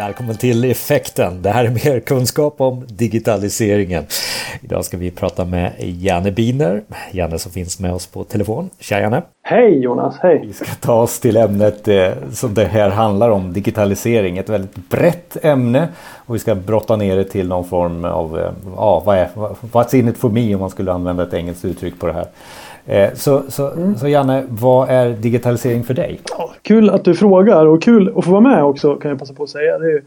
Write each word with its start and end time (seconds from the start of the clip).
Välkommen 0.00 0.36
till 0.36 0.64
Effekten. 0.64 1.42
Det 1.42 1.50
här 1.50 1.64
är 1.64 1.70
mer 1.70 2.00
kunskap 2.00 2.60
om 2.60 2.84
digitaliseringen. 2.88 4.04
Idag 4.60 4.84
ska 4.84 4.96
vi 4.96 5.10
prata 5.10 5.44
med 5.44 5.72
Janne 5.78 6.30
Biner. 6.30 6.82
Janne 7.12 7.38
som 7.38 7.52
finns 7.52 7.80
med 7.80 7.92
oss 7.92 8.06
på 8.06 8.24
telefon. 8.24 8.70
Tja 8.78 9.00
Janne! 9.00 9.22
Hej 9.42 9.78
Jonas, 9.78 10.18
hej! 10.22 10.42
Vi 10.46 10.52
ska 10.52 10.64
ta 10.80 11.02
oss 11.02 11.20
till 11.20 11.36
ämnet 11.36 11.88
eh, 11.88 12.10
som 12.32 12.54
det 12.54 12.64
här 12.64 12.90
handlar 12.90 13.30
om, 13.30 13.52
digitalisering. 13.52 14.38
Ett 14.38 14.48
väldigt 14.48 14.88
brett 14.90 15.44
ämne 15.44 15.88
och 16.26 16.34
vi 16.34 16.38
ska 16.38 16.54
brotta 16.54 16.96
ner 16.96 17.16
det 17.16 17.24
till 17.24 17.48
någon 17.48 17.64
form 17.64 18.04
av, 18.04 18.38
eh, 18.38 18.52
ja 18.76 19.02
vad 19.06 19.18
är, 19.18 19.28
what's 19.72 19.94
in 19.94 20.08
it 20.08 20.18
for 20.18 20.28
me 20.30 20.54
om 20.54 20.60
man 20.60 20.70
skulle 20.70 20.92
använda 20.92 21.22
ett 21.22 21.34
engelskt 21.34 21.64
uttryck 21.64 22.00
på 22.00 22.06
det 22.06 22.12
här. 22.12 22.26
Eh, 22.90 23.12
så, 23.14 23.42
så, 23.48 23.70
mm. 23.70 23.96
så 23.96 24.08
Janne, 24.08 24.42
vad 24.48 24.88
är 24.88 25.10
digitalisering 25.10 25.84
för 25.84 25.94
dig? 25.94 26.20
Ja, 26.38 26.50
kul 26.62 26.90
att 26.90 27.04
du 27.04 27.14
frågar 27.14 27.66
och 27.66 27.82
kul 27.82 28.12
att 28.16 28.24
få 28.24 28.30
vara 28.30 28.40
med 28.40 28.64
också 28.64 28.94
kan 28.94 29.08
jag 29.08 29.18
passa 29.18 29.34
på 29.34 29.42
att 29.42 29.48
säga. 29.48 29.74
Är, 29.74 30.02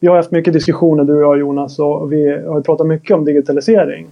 vi 0.00 0.08
har 0.08 0.16
haft 0.16 0.30
mycket 0.30 0.52
diskussioner 0.52 1.04
du 1.04 1.16
och 1.16 1.22
jag 1.22 1.38
Jonas 1.38 1.78
och 1.78 2.12
vi 2.12 2.30
har 2.46 2.60
pratat 2.60 2.86
mycket 2.86 3.16
om 3.16 3.24
digitalisering. 3.24 4.06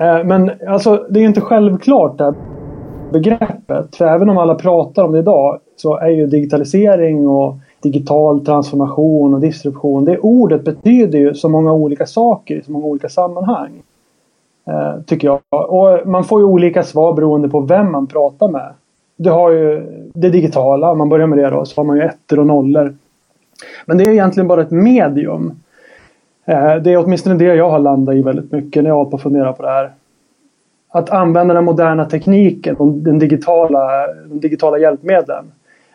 Eh, 0.00 0.24
men 0.24 0.50
alltså 0.68 1.06
det 1.10 1.20
är 1.20 1.24
inte 1.24 1.40
självklart 1.40 2.18
det 2.18 2.24
här 2.24 2.34
begreppet. 3.12 3.96
För 3.96 4.04
även 4.04 4.30
om 4.30 4.38
alla 4.38 4.54
pratar 4.54 5.04
om 5.04 5.12
det 5.12 5.18
idag 5.18 5.58
så 5.76 5.96
är 5.96 6.08
ju 6.10 6.26
digitalisering 6.26 7.28
och 7.28 7.56
digital 7.82 8.44
transformation 8.44 9.34
och 9.34 9.40
disruption. 9.40 10.04
Det 10.04 10.18
ordet 10.18 10.64
betyder 10.64 11.18
ju 11.18 11.34
så 11.34 11.48
många 11.48 11.72
olika 11.72 12.06
saker 12.06 12.56
i 12.56 12.62
så 12.62 12.72
många 12.72 12.86
olika 12.86 13.08
sammanhang. 13.08 13.82
Eh, 14.70 15.00
tycker 15.06 15.28
jag. 15.28 15.40
Och 15.50 16.08
man 16.08 16.24
får 16.24 16.40
ju 16.40 16.44
olika 16.44 16.82
svar 16.82 17.12
beroende 17.12 17.48
på 17.48 17.60
vem 17.60 17.92
man 17.92 18.06
pratar 18.06 18.48
med. 18.48 18.72
Du 19.16 19.30
har 19.30 19.50
ju 19.50 19.86
det 20.14 20.30
digitala, 20.30 20.90
om 20.90 20.98
man 20.98 21.08
börjar 21.08 21.26
med 21.26 21.38
det 21.38 21.50
då, 21.50 21.64
så 21.64 21.80
har 21.80 21.84
man 21.84 21.96
ju 21.96 22.02
ettor 22.02 22.38
och 22.38 22.46
nollor. 22.46 22.94
Men 23.86 23.98
det 23.98 24.04
är 24.04 24.08
egentligen 24.08 24.48
bara 24.48 24.62
ett 24.62 24.70
medium. 24.70 25.52
Eh, 26.44 26.74
det 26.74 26.92
är 26.92 27.04
åtminstone 27.04 27.34
det 27.34 27.44
jag 27.44 27.70
har 27.70 27.78
landat 27.78 28.14
i 28.14 28.22
väldigt 28.22 28.52
mycket 28.52 28.82
när 28.82 28.90
jag 28.90 28.96
har 28.96 29.04
på 29.04 29.16
att 29.16 29.22
fundera 29.22 29.52
på 29.52 29.62
det 29.62 29.68
här. 29.68 29.90
Att 30.88 31.10
använda 31.10 31.54
den 31.54 31.64
moderna 31.64 32.04
tekniken 32.04 32.76
den 33.02 33.18
digitala, 33.18 33.88
de 34.28 34.40
digitala 34.40 34.78
hjälpmedlen. 34.78 35.52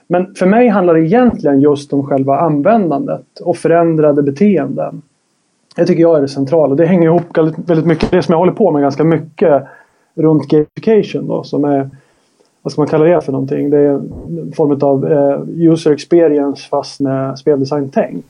Men 0.07 0.35
för 0.35 0.45
mig 0.45 0.67
handlar 0.67 0.93
det 0.93 1.05
egentligen 1.05 1.59
just 1.59 1.93
om 1.93 2.03
själva 2.03 2.39
användandet 2.39 3.39
och 3.41 3.57
förändrade 3.57 4.23
beteenden. 4.23 5.01
Det 5.75 5.85
tycker 5.85 6.01
jag 6.01 6.17
är 6.17 6.21
det 6.21 6.27
centrala. 6.27 6.75
Det 6.75 6.85
hänger 6.85 7.07
ihop 7.07 7.37
väldigt 7.55 7.85
mycket 7.85 8.11
det 8.11 8.23
som 8.23 8.31
jag 8.31 8.39
håller 8.39 8.51
på 8.51 8.71
med 8.71 8.81
ganska 8.81 9.03
mycket 9.03 9.63
runt 10.15 10.47
gamification 10.47 11.27
då 11.27 11.43
som 11.43 11.65
är 11.65 11.89
vad 12.61 12.71
ska 12.71 12.81
man 12.81 12.87
kalla 12.87 13.05
det 13.05 13.21
för 13.21 13.31
någonting? 13.31 13.69
Det 13.69 13.77
är 13.77 13.89
en 13.89 14.53
form 14.55 14.79
av 14.81 15.11
eh, 15.11 15.71
user 15.71 15.91
experience 15.91 16.69
fast 16.69 16.99
med 16.99 17.39
speldesign-tänk. 17.39 18.25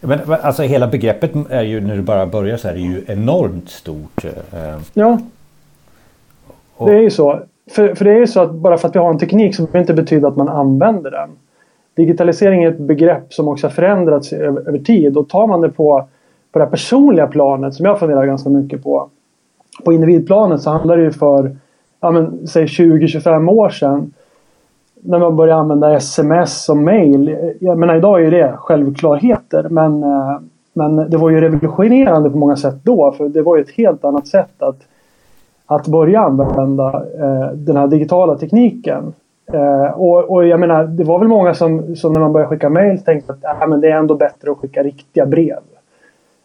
Men 0.00 0.20
alltså 0.42 0.62
hela 0.62 0.86
begreppet 0.86 1.32
är 1.50 1.62
ju 1.62 1.80
när 1.80 1.96
du 1.96 2.02
bara 2.02 2.26
börjar 2.26 2.56
så 2.56 2.68
är 2.68 2.72
det 2.72 2.80
ju 2.80 3.04
enormt 3.06 3.68
stort. 3.68 4.24
Eh. 4.24 4.80
Ja. 4.94 5.18
Det 6.78 6.92
är 6.92 7.00
ju 7.00 7.10
så. 7.10 7.40
För, 7.70 7.94
för 7.94 8.04
det 8.04 8.10
är 8.10 8.18
ju 8.18 8.26
så 8.26 8.40
att 8.40 8.54
bara 8.54 8.78
för 8.78 8.88
att 8.88 8.94
vi 8.94 8.98
har 8.98 9.10
en 9.10 9.18
teknik 9.18 9.56
så 9.56 9.62
behöver 9.62 9.78
det 9.78 9.80
inte 9.80 10.02
betyda 10.02 10.28
att 10.28 10.36
man 10.36 10.48
använder 10.48 11.10
den. 11.10 11.30
Digitalisering 11.94 12.64
är 12.64 12.70
ett 12.70 12.78
begrepp 12.78 13.32
som 13.32 13.48
också 13.48 13.66
har 13.66 13.72
förändrats 13.72 14.32
över, 14.32 14.68
över 14.68 14.78
tid 14.78 15.16
och 15.16 15.28
tar 15.28 15.46
man 15.46 15.60
det 15.60 15.68
på, 15.68 16.08
på 16.52 16.58
det 16.58 16.66
personliga 16.66 17.26
planet 17.26 17.74
som 17.74 17.86
jag 17.86 17.98
funderar 17.98 18.26
ganska 18.26 18.50
mycket 18.50 18.82
på. 18.82 19.08
På 19.84 19.92
individplanet 19.92 20.62
så 20.62 20.70
handlar 20.70 20.96
det 20.96 21.02
ju 21.02 21.12
för 21.12 21.56
ja, 22.00 22.10
men, 22.10 22.46
säg 22.46 22.64
20-25 22.64 23.50
år 23.50 23.68
sedan 23.68 24.12
när 25.02 25.18
man 25.18 25.36
började 25.36 25.60
använda 25.60 25.96
sms 25.96 26.68
och 26.68 26.76
mail. 26.76 27.54
Jag 27.60 27.78
menar 27.78 27.96
idag 27.96 28.20
är 28.20 28.24
ju 28.24 28.30
det 28.30 28.54
självklarheter 28.56 29.68
men, 29.70 30.02
eh, 30.02 30.38
men 30.72 30.96
det 30.96 31.16
var 31.16 31.30
ju 31.30 31.40
revolutionerande 31.40 32.30
på 32.30 32.38
många 32.38 32.56
sätt 32.56 32.74
då 32.82 33.12
för 33.12 33.28
det 33.28 33.42
var 33.42 33.56
ju 33.56 33.62
ett 33.62 33.70
helt 33.70 34.04
annat 34.04 34.26
sätt 34.26 34.62
att, 34.62 34.78
att 35.66 35.86
börja 35.86 36.20
använda 36.20 36.86
eh, 36.94 37.52
den 37.54 37.76
här 37.76 37.86
digitala 37.86 38.38
tekniken. 38.38 39.12
Eh, 39.52 39.90
och, 39.90 40.30
och, 40.30 40.46
jag 40.46 40.60
menar, 40.60 40.84
det 40.84 41.04
var 41.04 41.18
väl 41.18 41.28
många 41.28 41.54
som, 41.54 41.96
som 41.96 42.12
när 42.12 42.20
man 42.20 42.32
började 42.32 42.50
skicka 42.50 42.68
mail 42.68 42.98
tänkte 42.98 43.32
att 43.32 43.62
äh, 43.62 43.68
men 43.68 43.80
det 43.80 43.90
är 43.90 43.96
ändå 43.96 44.14
bättre 44.14 44.50
att 44.50 44.58
skicka 44.58 44.82
riktiga 44.82 45.26
brev. 45.26 45.58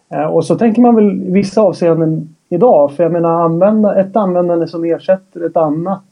Eh, 0.10 0.26
och 0.26 0.46
så 0.46 0.56
tänker 0.56 0.82
man 0.82 0.96
väl 0.96 1.12
i 1.12 1.32
vissa 1.32 1.62
avseenden 1.62 2.36
idag. 2.50 2.92
För 2.92 3.04
jag 3.04 3.12
menar, 3.12 3.42
använda, 3.44 4.00
ett 4.00 4.16
användande 4.16 4.68
som 4.68 4.84
ersätter 4.84 5.46
ett 5.46 5.58
annat 5.58 6.04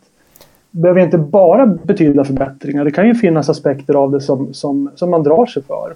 behöver 0.72 1.02
inte 1.02 1.18
bara 1.18 1.66
betyda 1.66 2.24
förbättringar. 2.24 2.86
Det 2.86 2.92
kan 2.92 3.08
ju 3.08 3.16
finnas 3.16 3.50
aspekter 3.50 3.94
av 3.94 4.12
det 4.12 4.22
som, 4.22 4.54
som, 4.54 4.92
som 4.96 5.10
man 5.10 5.24
drar 5.24 5.46
sig 5.46 5.64
för. 5.64 5.94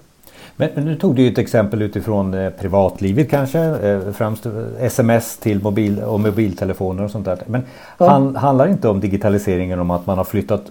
Men, 0.60 0.70
men 0.74 0.84
nu 0.84 0.96
tog 0.96 1.14
du 1.14 1.28
ett 1.28 1.38
exempel 1.38 1.82
utifrån 1.82 2.34
eh, 2.34 2.50
privatlivet 2.50 3.30
kanske, 3.30 3.58
eh, 3.60 4.12
främst 4.12 4.46
sms 4.80 5.36
till 5.36 5.62
mobil 5.62 6.00
och 6.00 6.20
mobiltelefoner 6.20 7.04
och 7.04 7.10
sånt 7.10 7.24
där. 7.24 7.38
Men 7.46 7.62
ja. 7.98 8.08
han, 8.08 8.36
handlar 8.36 8.68
inte 8.68 8.88
om 8.88 9.00
digitaliseringen 9.00 9.80
om 9.80 9.90
att 9.90 10.06
man 10.06 10.18
har 10.18 10.24
flyttat 10.24 10.62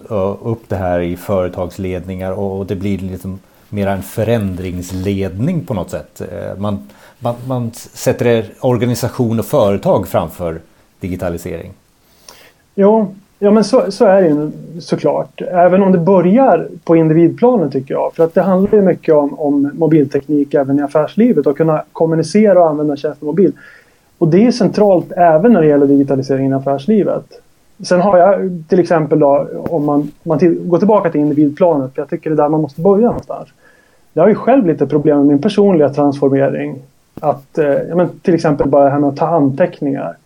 upp 0.42 0.68
det 0.68 0.76
här 0.76 1.00
i 1.00 1.16
företagsledningar 1.16 2.32
och, 2.32 2.58
och 2.58 2.66
det 2.66 2.76
blir 2.76 2.98
liksom 2.98 3.38
mera 3.68 3.92
en 3.92 4.02
förändringsledning 4.02 5.64
på 5.66 5.74
något 5.74 5.90
sätt. 5.90 6.20
Eh, 6.20 6.58
man, 6.58 6.88
man, 7.18 7.34
man 7.46 7.70
sätter 7.74 8.46
organisation 8.60 9.38
och 9.38 9.46
företag 9.46 10.08
framför 10.08 10.60
digitalisering. 11.00 11.72
Jo, 12.74 13.14
Ja 13.38 13.50
men 13.50 13.64
så, 13.64 13.90
så 13.90 14.04
är 14.04 14.22
det 14.22 14.28
ju 14.28 14.50
såklart. 14.80 15.40
Även 15.40 15.82
om 15.82 15.92
det 15.92 15.98
börjar 15.98 16.68
på 16.84 16.96
individplanen 16.96 17.70
tycker 17.70 17.94
jag. 17.94 18.14
För 18.14 18.24
att 18.24 18.34
det 18.34 18.42
handlar 18.42 18.78
ju 18.78 18.82
mycket 18.82 19.14
om, 19.14 19.38
om 19.38 19.70
mobilteknik 19.74 20.54
även 20.54 20.78
i 20.78 20.82
affärslivet 20.82 21.46
och 21.46 21.56
kunna 21.56 21.82
kommunicera 21.92 22.60
och 22.60 22.70
använda 22.70 22.96
tjänster 22.96 23.26
mobil. 23.26 23.52
Och 24.18 24.28
det 24.28 24.46
är 24.46 24.50
centralt 24.50 25.12
även 25.16 25.52
när 25.52 25.60
det 25.60 25.66
gäller 25.66 25.86
digitaliseringen 25.86 26.52
i 26.52 26.54
affärslivet. 26.54 27.24
Sen 27.84 28.00
har 28.00 28.18
jag 28.18 28.62
till 28.68 28.80
exempel 28.80 29.18
då 29.18 29.48
om 29.68 29.84
man, 29.84 30.10
man 30.22 30.38
till, 30.38 30.54
går 30.54 30.78
tillbaka 30.78 31.10
till 31.10 31.20
individplanet. 31.20 31.94
För 31.94 32.02
jag 32.02 32.10
tycker 32.10 32.30
det 32.30 32.34
är 32.34 32.42
där 32.42 32.48
man 32.48 32.60
måste 32.60 32.80
börja 32.80 33.06
någonstans. 33.06 33.48
Jag 34.12 34.22
har 34.22 34.28
ju 34.28 34.34
själv 34.34 34.66
lite 34.66 34.86
problem 34.86 35.16
med 35.16 35.26
min 35.26 35.42
personliga 35.42 35.88
transformering. 35.88 36.78
Att, 37.20 37.58
eh, 37.58 37.66
ja, 37.66 37.94
men 37.94 38.08
till 38.22 38.34
exempel 38.34 38.68
bara 38.68 38.84
det 38.84 38.90
här 38.90 38.98
med 38.98 39.08
att 39.08 39.16
ta 39.16 39.26
anteckningar. 39.26 40.16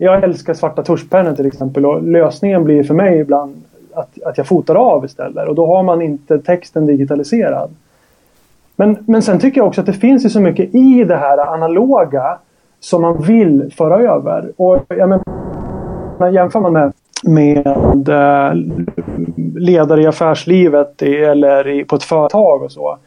Jag 0.00 0.24
älskar 0.24 0.54
svarta 0.54 0.82
tuschpennor 0.82 1.32
till 1.32 1.46
exempel 1.46 1.86
och 1.86 2.02
lösningen 2.02 2.64
blir 2.64 2.84
för 2.84 2.94
mig 2.94 3.18
ibland 3.18 3.62
att, 3.94 4.22
att 4.22 4.38
jag 4.38 4.46
fotar 4.46 4.74
av 4.74 5.04
istället 5.04 5.48
och 5.48 5.54
då 5.54 5.66
har 5.66 5.82
man 5.82 6.02
inte 6.02 6.38
texten 6.38 6.86
digitaliserad. 6.86 7.70
Men, 8.76 8.96
men 9.06 9.22
sen 9.22 9.38
tycker 9.38 9.60
jag 9.60 9.66
också 9.66 9.80
att 9.80 9.86
det 9.86 9.92
finns 9.92 10.24
ju 10.24 10.28
så 10.28 10.40
mycket 10.40 10.74
i 10.74 11.04
det 11.04 11.16
här 11.16 11.38
analoga 11.54 12.38
som 12.80 13.02
man 13.02 13.22
vill 13.22 13.72
föra 13.76 13.98
över. 13.98 14.52
Och 14.56 14.84
jag 14.88 15.08
menar, 15.08 16.30
jämför 16.32 16.60
man 16.60 16.72
med, 16.72 16.92
med 17.24 18.08
eh, 18.08 18.54
ledare 19.56 20.02
i 20.02 20.06
affärslivet 20.06 21.02
eller 21.02 21.68
i, 21.68 21.84
på 21.84 21.96
ett 21.96 22.02
företag 22.02 22.62
och 22.62 22.72
så 22.72 22.98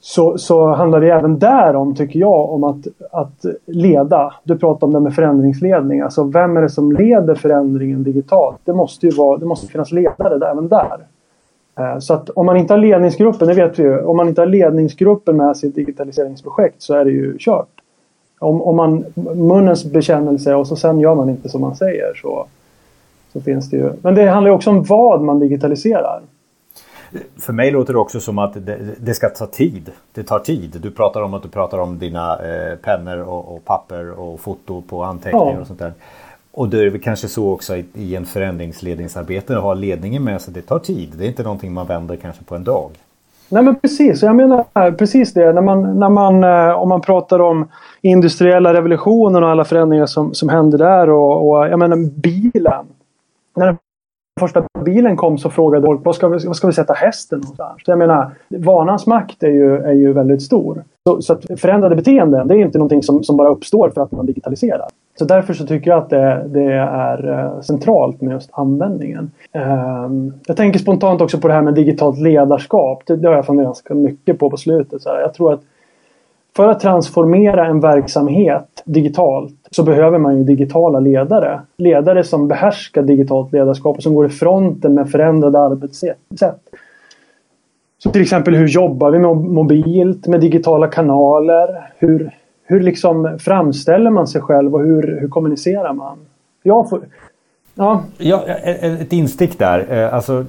så, 0.00 0.38
så 0.38 0.66
handlar 0.66 1.00
det 1.00 1.10
även 1.10 1.38
där 1.38 1.76
om, 1.76 1.94
tycker 1.94 2.20
jag, 2.20 2.50
om 2.50 2.64
att, 2.64 2.86
att 3.10 3.44
leda. 3.66 4.34
Du 4.44 4.58
pratar 4.58 4.86
om 4.86 4.92
det 4.92 5.00
med 5.00 5.14
förändringsledning. 5.14 6.00
Alltså 6.00 6.24
vem 6.24 6.56
är 6.56 6.62
det 6.62 6.68
som 6.68 6.92
leder 6.92 7.34
förändringen 7.34 8.02
digitalt? 8.02 8.58
Det 8.64 8.72
måste 8.72 9.06
ju 9.06 9.12
vara, 9.12 9.38
det 9.38 9.46
måste 9.46 9.66
finnas 9.66 9.92
ledare 9.92 10.38
där, 10.38 10.50
även 10.50 10.68
där. 10.68 10.98
Eh, 11.78 11.98
så 11.98 12.14
att 12.14 12.30
om 12.30 12.46
man 12.46 12.56
inte 12.56 12.72
har 12.72 12.78
ledningsgruppen, 12.78 13.48
det 13.48 13.54
vet 13.54 13.78
vi 13.78 13.82
ju, 13.82 14.00
om 14.00 14.16
man 14.16 14.28
inte 14.28 14.40
har 14.40 14.46
ledningsgruppen 14.46 15.36
med 15.36 15.56
sitt 15.56 15.74
digitaliseringsprojekt 15.74 16.82
så 16.82 16.94
är 16.94 17.04
det 17.04 17.10
ju 17.10 17.36
kört. 17.38 17.68
Om, 18.38 18.62
om 18.62 18.76
man 18.76 19.04
munnens 19.34 19.84
bekännelse 19.84 20.54
och 20.54 20.66
så 20.66 20.76
sen 20.76 21.00
gör 21.00 21.14
man 21.14 21.30
inte 21.30 21.48
som 21.48 21.60
man 21.60 21.76
säger 21.76 22.14
så, 22.14 22.46
så 23.32 23.40
finns 23.40 23.70
det 23.70 23.76
ju. 23.76 23.92
Men 24.02 24.14
det 24.14 24.26
handlar 24.26 24.50
också 24.50 24.70
om 24.70 24.82
vad 24.82 25.20
man 25.20 25.38
digitaliserar. 25.38 26.20
För 27.38 27.52
mig 27.52 27.70
låter 27.70 27.92
det 27.92 27.98
också 27.98 28.20
som 28.20 28.38
att 28.38 28.66
det, 28.66 28.78
det, 29.00 29.14
ska 29.14 29.28
ta 29.28 29.46
tid. 29.46 29.90
Det 30.12 30.22
tar 30.22 30.38
tid. 30.38 30.76
Du 30.82 30.90
pratar 30.90 31.22
om 31.22 31.34
att 31.34 31.42
du 31.42 31.48
pratar 31.48 31.78
om 31.78 31.98
dina 31.98 32.38
eh, 32.38 32.76
pennor 32.76 33.18
och, 33.18 33.54
och, 33.54 33.64
papper 33.64 34.10
och 34.10 34.40
foto 34.40 34.82
på 34.82 35.04
anteckningar 35.04 35.52
ja. 35.54 35.60
och 35.60 35.66
sånt 35.66 35.78
där. 35.78 35.92
Och 36.52 36.68
det 36.68 36.78
är 36.78 36.90
väl 36.90 37.00
kanske 37.00 37.28
så 37.28 37.52
också 37.52 37.76
i, 37.76 37.84
i 37.94 38.16
en 38.16 38.26
förändringsledningsarbete 38.26 39.56
att 39.56 39.62
ha 39.62 39.74
ledningen 39.74 40.24
med 40.24 40.40
sig. 40.40 40.54
Det 40.54 40.62
tar 40.62 40.78
tid. 40.78 41.14
Det 41.18 41.24
är 41.24 41.28
inte 41.28 41.42
någonting 41.42 41.72
man 41.72 41.86
vänder 41.86 42.16
kanske 42.16 42.44
på 42.44 42.54
en 42.54 42.64
dag. 42.64 42.90
Nej 43.48 43.62
men 43.62 43.76
precis, 43.76 44.22
jag 44.22 44.36
menar 44.36 44.92
precis 44.92 45.32
det. 45.32 45.52
När 45.52 45.62
man, 45.62 45.98
när 45.98 46.08
man, 46.08 46.44
eh, 46.44 46.70
om 46.70 46.88
man 46.88 47.00
pratar 47.00 47.40
om 47.40 47.68
industriella 48.00 48.74
revolutionen 48.74 49.42
och 49.42 49.50
alla 49.50 49.64
förändringar 49.64 50.06
som, 50.06 50.34
som 50.34 50.48
händer 50.48 50.78
där 50.78 51.10
och, 51.10 51.48
och 51.48 51.68
jag 51.68 51.78
menar 51.78 51.96
bilen. 51.96 52.86
När 53.56 53.66
den 53.66 53.78
första 54.40 54.62
bilen 54.84 55.16
kom 55.16 55.38
så 55.38 55.50
frågade 55.50 55.86
folk 55.86 56.04
vad 56.04 56.14
ska 56.14 56.28
vi, 56.28 56.46
vad 56.46 56.56
ska 56.56 56.66
vi 56.66 56.72
sätta 56.72 56.92
hästen 56.92 57.38
någonstans? 57.38 57.82
Så 57.84 57.90
jag 57.90 57.98
menar, 57.98 58.30
vanans 58.48 59.06
makt 59.06 59.42
är 59.42 59.50
ju, 59.50 59.76
är 59.76 59.92
ju 59.92 60.12
väldigt 60.12 60.42
stor. 60.42 60.84
Så, 61.06 61.22
så 61.22 61.32
att 61.32 61.60
förändrade 61.60 61.96
beteenden, 61.96 62.48
det 62.48 62.54
är 62.54 62.58
inte 62.58 62.78
någonting 62.78 63.02
som, 63.02 63.24
som 63.24 63.36
bara 63.36 63.48
uppstår 63.48 63.90
för 63.90 64.02
att 64.02 64.12
man 64.12 64.26
digitaliserar. 64.26 64.88
Så 65.18 65.24
därför 65.24 65.54
så 65.54 65.66
tycker 65.66 65.90
jag 65.90 65.98
att 65.98 66.10
det, 66.10 66.44
det 66.48 66.72
är 66.72 67.28
eh, 67.28 67.60
centralt 67.60 68.20
med 68.20 68.32
just 68.32 68.50
användningen. 68.52 69.30
Um, 69.52 70.32
jag 70.46 70.56
tänker 70.56 70.78
spontant 70.78 71.20
också 71.20 71.38
på 71.38 71.48
det 71.48 71.54
här 71.54 71.62
med 71.62 71.74
digitalt 71.74 72.18
ledarskap. 72.18 73.02
Det, 73.06 73.16
det 73.16 73.28
har 73.28 73.34
jag 73.34 73.46
funderat 73.46 73.66
ganska 73.66 73.94
mycket 73.94 74.38
på 74.38 74.50
på 74.50 74.56
slutet. 74.56 75.02
Så 75.02 75.08
här. 75.08 75.20
Jag 75.20 75.34
tror 75.34 75.52
att 75.52 75.60
för 76.60 76.68
att 76.68 76.80
transformera 76.80 77.66
en 77.66 77.80
verksamhet 77.80 78.82
digitalt 78.84 79.54
så 79.70 79.82
behöver 79.82 80.18
man 80.18 80.38
ju 80.38 80.44
digitala 80.44 81.00
ledare. 81.00 81.60
Ledare 81.76 82.24
som 82.24 82.48
behärskar 82.48 83.02
digitalt 83.02 83.52
ledarskap 83.52 83.96
och 83.96 84.02
som 84.02 84.14
går 84.14 84.26
i 84.26 84.28
fronten 84.28 84.94
med 84.94 85.10
förändrade 85.10 85.58
arbetssätt. 85.58 86.18
Så 87.98 88.10
till 88.10 88.22
exempel 88.22 88.54
hur 88.54 88.68
jobbar 88.68 89.10
vi 89.10 89.18
med 89.18 89.36
mobilt, 89.36 90.26
med 90.26 90.40
digitala 90.40 90.86
kanaler? 90.86 91.92
Hur, 91.98 92.30
hur 92.64 92.80
liksom 92.80 93.38
framställer 93.40 94.10
man 94.10 94.26
sig 94.26 94.40
själv 94.40 94.74
och 94.74 94.80
hur, 94.80 95.20
hur 95.20 95.28
kommunicerar 95.28 95.92
man? 95.92 96.18
Jag 96.62 96.88
får, 96.88 97.00
ja. 97.74 98.02
ja, 98.18 98.42
ett 98.46 99.12
instick 99.12 99.58
där. 99.58 99.86
Eh, 99.90 100.14
alltså, 100.14 100.44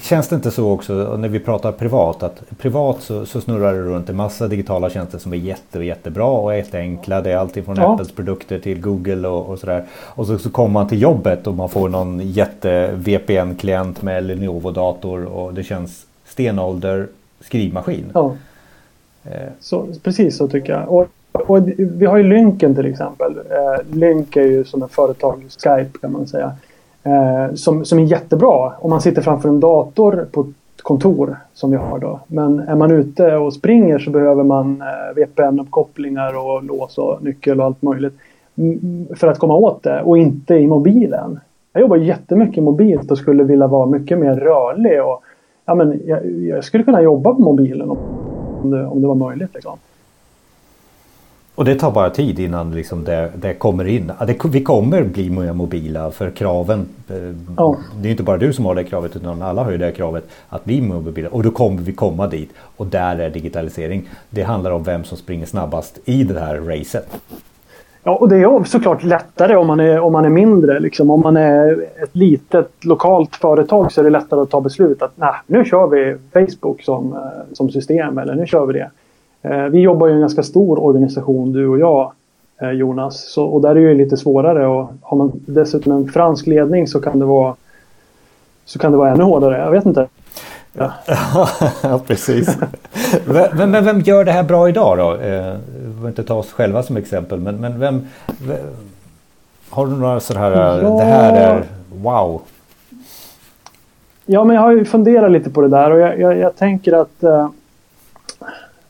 Känns 0.00 0.28
det 0.28 0.36
inte 0.36 0.50
så 0.50 0.70
också 0.70 1.16
när 1.16 1.28
vi 1.28 1.40
pratar 1.40 1.72
privat 1.72 2.22
att 2.22 2.58
privat 2.58 3.02
så, 3.02 3.26
så 3.26 3.40
snurrar 3.40 3.74
det 3.74 3.80
runt 3.80 4.08
en 4.08 4.16
massa 4.16 4.48
digitala 4.48 4.90
tjänster 4.90 5.18
som 5.18 5.32
är 5.32 5.36
jätte 5.36 5.84
jättebra 5.84 6.26
och 6.26 6.56
jätteenkla. 6.56 7.20
Det 7.20 7.32
är 7.32 7.36
allting 7.36 7.64
från 7.64 7.76
ja. 7.76 7.94
Apples 7.94 8.12
produkter 8.12 8.58
till 8.58 8.80
Google 8.80 9.28
och, 9.28 9.48
och 9.48 9.58
sådär. 9.58 9.84
Och 9.92 10.26
så, 10.26 10.38
så 10.38 10.50
kommer 10.50 10.72
man 10.72 10.88
till 10.88 11.02
jobbet 11.02 11.46
och 11.46 11.54
man 11.54 11.68
får 11.68 11.88
någon 11.88 12.20
jätte 12.20 12.90
VPN-klient 12.94 14.02
med 14.02 14.24
Lenovo-dator 14.24 15.24
och 15.24 15.54
det 15.54 15.62
känns 15.62 16.06
stenålder 16.24 17.06
skrivmaskin. 17.40 18.04
Ja. 18.14 18.36
Eh. 19.24 19.48
Så, 19.60 19.86
precis 20.02 20.36
så 20.36 20.48
tycker 20.48 20.72
jag. 20.72 20.88
Och, 20.92 21.08
och 21.32 21.68
vi 21.78 22.06
har 22.06 22.16
ju 22.16 22.24
Lynken 22.24 22.74
till 22.74 22.86
exempel. 22.86 23.38
Eh, 23.38 23.96
Lynk 23.96 24.36
är 24.36 24.46
ju 24.46 24.64
som 24.64 24.82
ett 24.82 24.92
företag, 24.92 25.44
Skype 25.48 25.98
kan 26.00 26.12
man 26.12 26.26
säga. 26.26 26.52
Eh, 27.04 27.54
som, 27.54 27.84
som 27.84 27.98
är 27.98 28.02
jättebra 28.02 28.72
om 28.80 28.90
man 28.90 29.00
sitter 29.00 29.22
framför 29.22 29.48
en 29.48 29.60
dator 29.60 30.26
på 30.32 30.40
ett 30.40 30.82
kontor 30.82 31.36
som 31.54 31.70
vi 31.70 31.76
har 31.76 31.98
då. 31.98 32.20
Men 32.26 32.58
är 32.58 32.74
man 32.74 32.90
ute 32.90 33.36
och 33.36 33.52
springer 33.52 33.98
så 33.98 34.10
behöver 34.10 34.42
man 34.42 34.82
eh, 34.82 35.16
VPN-uppkopplingar 35.16 36.32
och 36.46 36.64
lås 36.64 36.98
och 36.98 37.22
nyckel 37.22 37.60
och 37.60 37.66
allt 37.66 37.82
möjligt. 37.82 38.14
För 39.14 39.26
att 39.28 39.38
komma 39.38 39.56
åt 39.56 39.82
det 39.82 40.02
och 40.02 40.18
inte 40.18 40.54
i 40.54 40.66
mobilen. 40.66 41.40
Jag 41.72 41.80
jobbar 41.80 41.96
jättemycket 41.96 42.62
mobilt 42.62 43.10
och 43.10 43.18
skulle 43.18 43.44
vilja 43.44 43.66
vara 43.66 43.86
mycket 43.86 44.18
mer 44.18 44.34
rörlig. 44.34 45.02
Och, 45.02 45.22
ja, 45.64 45.74
men 45.74 46.00
jag, 46.06 46.30
jag 46.30 46.64
skulle 46.64 46.84
kunna 46.84 47.02
jobba 47.02 47.34
på 47.34 47.42
mobilen 47.42 47.90
om 47.90 48.70
det, 48.70 48.86
om 48.86 49.00
det 49.00 49.06
var 49.06 49.14
möjligt. 49.14 49.54
Liksom. 49.54 49.78
Och 51.54 51.64
det 51.64 51.74
tar 51.74 51.90
bara 51.90 52.10
tid 52.10 52.38
innan 52.38 52.70
liksom 52.74 53.04
det, 53.04 53.32
det 53.36 53.54
kommer 53.54 53.84
in. 53.84 54.12
Det, 54.26 54.44
vi 54.44 54.62
kommer 54.62 55.02
bli 55.02 55.30
mer 55.30 55.52
mobila 55.52 56.10
för 56.10 56.30
kraven. 56.30 56.88
Ja. 57.56 57.76
Det 58.00 58.08
är 58.08 58.10
inte 58.10 58.22
bara 58.22 58.36
du 58.36 58.52
som 58.52 58.64
har 58.64 58.74
det 58.74 58.84
kravet 58.84 59.16
utan 59.16 59.42
alla 59.42 59.64
har 59.64 59.70
ju 59.70 59.78
det 59.78 59.92
kravet 59.92 60.28
att 60.48 60.64
bli 60.64 60.80
mer 60.80 60.94
mobila. 60.94 61.28
Och 61.28 61.42
då 61.42 61.50
kommer 61.50 61.82
vi 61.82 61.92
komma 61.92 62.26
dit. 62.26 62.50
Och 62.76 62.86
där 62.86 63.18
är 63.18 63.30
digitalisering. 63.30 64.08
Det 64.30 64.42
handlar 64.42 64.70
om 64.70 64.82
vem 64.82 65.04
som 65.04 65.18
springer 65.18 65.46
snabbast 65.46 65.98
i 66.04 66.24
det 66.24 66.40
här 66.40 66.56
racet. 66.56 67.16
Ja, 68.02 68.16
och 68.16 68.28
det 68.28 68.36
är 68.36 68.64
såklart 68.64 69.02
lättare 69.02 69.56
om 69.56 69.66
man 69.66 69.80
är, 69.80 70.00
om 70.00 70.12
man 70.12 70.24
är 70.24 70.28
mindre. 70.28 70.80
Liksom. 70.80 71.10
Om 71.10 71.20
man 71.20 71.36
är 71.36 71.86
ett 72.02 72.16
litet 72.16 72.70
lokalt 72.84 73.36
företag 73.36 73.92
så 73.92 74.00
är 74.00 74.04
det 74.04 74.10
lättare 74.10 74.40
att 74.40 74.50
ta 74.50 74.60
beslut 74.60 75.02
att 75.02 75.12
nu 75.46 75.64
kör 75.64 75.86
vi 75.86 76.16
Facebook 76.32 76.82
som, 76.82 77.12
eh, 77.12 77.18
som 77.52 77.70
system 77.70 78.18
eller 78.18 78.34
nu 78.34 78.46
kör 78.46 78.66
vi 78.66 78.72
det. 78.72 78.90
Eh, 79.44 79.64
vi 79.64 79.80
jobbar 79.80 80.08
i 80.08 80.12
en 80.12 80.20
ganska 80.20 80.42
stor 80.42 80.82
organisation 80.82 81.52
du 81.52 81.68
och 81.68 81.78
jag 81.78 82.12
eh, 82.60 82.70
Jonas. 82.70 83.32
Så, 83.32 83.44
och 83.44 83.60
där 83.60 83.70
är 83.70 83.74
det 83.74 83.80
ju 83.80 83.94
lite 83.94 84.16
svårare 84.16 84.66
och 84.66 84.92
har 85.02 85.16
man 85.16 85.32
dessutom 85.34 85.92
en 85.92 86.08
fransk 86.08 86.46
ledning 86.46 86.86
så 86.86 87.00
kan 87.00 87.18
det 87.18 87.24
vara 87.24 87.54
så 88.64 88.78
kan 88.78 88.92
det 88.92 88.98
vara 88.98 89.10
ännu 89.10 89.22
hårdare. 89.22 89.58
Jag 89.58 89.70
vet 89.70 89.86
inte. 89.86 90.08
Ja, 90.72 90.92
ja 91.82 92.00
precis. 92.06 92.58
men, 93.56 93.70
men, 93.70 93.84
vem 93.84 94.00
gör 94.00 94.24
det 94.24 94.32
här 94.32 94.42
bra 94.42 94.68
idag 94.68 94.98
då? 94.98 95.12
Eh, 95.12 95.54
vi 95.74 95.88
behöver 95.88 96.08
inte 96.08 96.24
ta 96.24 96.34
oss 96.34 96.52
själva 96.52 96.82
som 96.82 96.96
exempel 96.96 97.40
men, 97.40 97.56
men 97.56 97.80
vem, 97.80 98.06
vem 98.46 98.56
Har 99.70 99.86
du 99.86 99.92
några 99.92 100.20
sådana 100.20 100.46
här, 100.46 100.82
ja. 100.82 100.88
det 100.88 101.04
här 101.04 101.32
är 101.32 101.64
wow? 102.02 102.42
Ja 104.26 104.44
men 104.44 104.56
jag 104.56 104.62
har 104.62 104.72
ju 104.72 104.84
funderat 104.84 105.30
lite 105.30 105.50
på 105.50 105.60
det 105.60 105.68
där 105.68 105.90
och 105.90 106.00
jag, 106.00 106.20
jag, 106.20 106.38
jag 106.38 106.56
tänker 106.56 106.92
att 106.92 107.22
eh, 107.22 107.48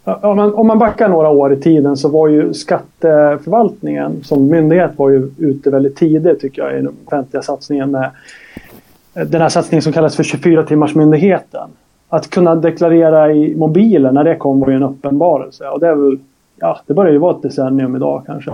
om 0.05 0.37
man, 0.37 0.55
om 0.55 0.67
man 0.67 0.79
backar 0.79 1.09
några 1.09 1.29
år 1.29 1.53
i 1.53 1.57
tiden 1.57 1.97
så 1.97 2.09
var 2.09 2.29
ju 2.29 2.55
skatteförvaltningen 2.55 4.25
som 4.25 4.47
myndighet 4.47 4.91
var 4.97 5.11
ju 5.11 5.31
ute 5.39 5.71
väldigt 5.71 5.97
tidigt 5.97 6.41
tycker 6.41 6.63
jag 6.63 6.73
i 6.73 6.77
den 6.77 6.95
offentliga 7.07 7.43
satsningen 7.43 7.91
med 7.91 8.11
eh, 9.15 9.27
den 9.27 9.41
här 9.41 9.49
satsningen 9.49 9.83
som 9.83 9.93
kallas 9.93 10.17
för 10.17 10.23
24 10.23 10.63
timmars 10.63 10.95
myndigheten. 10.95 11.69
Att 12.09 12.31
kunna 12.31 12.55
deklarera 12.55 13.33
i 13.33 13.55
mobilen 13.55 14.15
när 14.15 14.25
det 14.25 14.37
kom 14.37 14.61
var 14.61 14.69
ju 14.69 14.77
en 14.77 14.83
uppenbarelse 14.83 15.69
och 15.69 15.81
det 15.81 15.89
är 15.89 15.95
väl, 15.95 16.19
ja 16.57 16.81
det 16.87 16.95
börjar 16.95 17.13
ju 17.13 17.19
vara 17.19 17.37
ett 17.37 17.43
decennium 17.43 17.97
idag 17.97 18.23
kanske. 18.27 18.53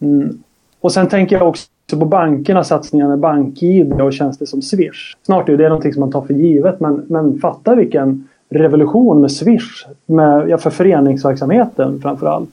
Mm. 0.00 0.42
Och 0.80 0.92
sen 0.92 1.08
tänker 1.08 1.36
jag 1.36 1.48
också 1.48 1.68
på 1.98 2.04
bankernas 2.04 2.68
satsningar 2.68 3.08
med 3.08 3.18
bank-id 3.18 4.00
och 4.00 4.12
tjänster 4.12 4.46
som 4.46 4.62
Swish. 4.62 5.16
Snart 5.22 5.48
är 5.48 5.56
det 5.56 5.68
någonting 5.68 5.92
som 5.92 6.00
man 6.00 6.12
tar 6.12 6.22
för 6.22 6.34
givet 6.34 6.80
men, 6.80 7.04
men 7.08 7.38
fatta 7.38 7.74
vilken 7.74 8.28
revolution 8.50 9.20
med 9.20 9.32
Swish. 9.32 9.86
Med, 10.06 10.48
ja, 10.48 10.58
för 10.58 10.70
föreningsverksamheten 10.70 12.00
framförallt. 12.02 12.50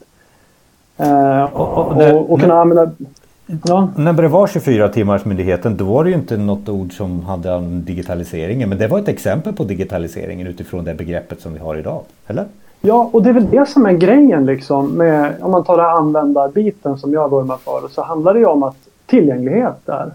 Eh, 0.98 1.44
och, 1.44 1.78
och, 1.78 2.14
och, 2.14 2.32
och, 2.32 2.42
kunna 2.42 2.62
använda... 2.62 2.92
Ja. 3.64 3.90
När 3.96 4.14
det 4.14 4.28
var 4.28 4.48
24 4.48 4.90
timmars 4.90 5.26
myndigheten 5.26 5.78
då 5.78 5.86
var 5.86 6.04
det 6.04 6.10
ju 6.10 6.16
inte 6.16 6.38
något 6.38 6.70
ord 6.70 6.98
som 6.98 7.22
hade 7.24 7.56
om 7.56 7.84
digitaliseringen. 7.84 8.70
Men 8.70 8.78
det 8.78 8.88
var 8.88 9.00
ett 9.00 9.08
exempel 9.08 9.54
på 9.54 9.64
digitaliseringen 9.64 10.48
utifrån 10.48 10.84
det 10.84 10.94
begreppet 10.94 11.42
som 11.42 11.54
vi 11.54 11.60
har 11.60 11.76
idag. 11.76 12.02
Eller? 12.28 12.46
Ja, 12.82 13.10
och 13.14 13.24
det 13.24 13.30
är 13.30 13.34
väl 13.34 13.50
det 13.50 13.70
som 13.70 13.86
är 13.86 13.94
grejen 13.94 14.46
liksom. 14.46 14.90
Med, 14.90 15.34
om 15.42 15.52
man 15.52 15.64
tar 15.64 15.78
det 15.78 15.90
användarbiten 15.92 16.98
som 16.98 17.14
jag 17.14 17.32
vurmar 17.32 17.58
för. 17.58 17.88
Så 17.92 18.02
handlar 18.02 18.34
det 18.34 18.40
ju 18.40 18.46
om 18.46 18.64
att 18.64 18.78
tillgänglighet 19.06 19.76
där. 19.86 20.12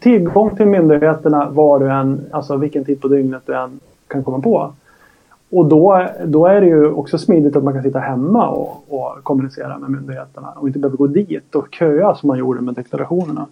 Tillgång 0.00 0.56
till 0.56 0.66
myndigheterna 0.66 1.48
var 1.50 1.78
du 1.78 1.90
än, 1.90 2.24
alltså 2.30 2.56
vilken 2.56 2.84
tid 2.84 3.00
på 3.00 3.08
dygnet 3.08 3.42
du 3.46 3.56
än 3.56 3.80
kan 4.08 4.24
komma 4.24 4.40
på. 4.40 4.72
Och 5.50 5.66
då, 5.66 6.08
då 6.24 6.46
är 6.46 6.60
det 6.60 6.66
ju 6.66 6.92
också 6.92 7.18
smidigt 7.18 7.56
att 7.56 7.64
man 7.64 7.74
kan 7.74 7.82
sitta 7.82 7.98
hemma 7.98 8.48
och, 8.48 8.84
och 8.88 9.22
kommunicera 9.22 9.78
med 9.78 9.90
myndigheterna 9.90 10.52
och 10.56 10.66
inte 10.66 10.78
behöver 10.78 10.96
gå 10.96 11.06
dit 11.06 11.54
och 11.54 11.74
köa 11.74 12.14
som 12.14 12.26
man 12.26 12.38
gjorde 12.38 12.60
med 12.60 12.74
deklarationerna. 12.74 13.46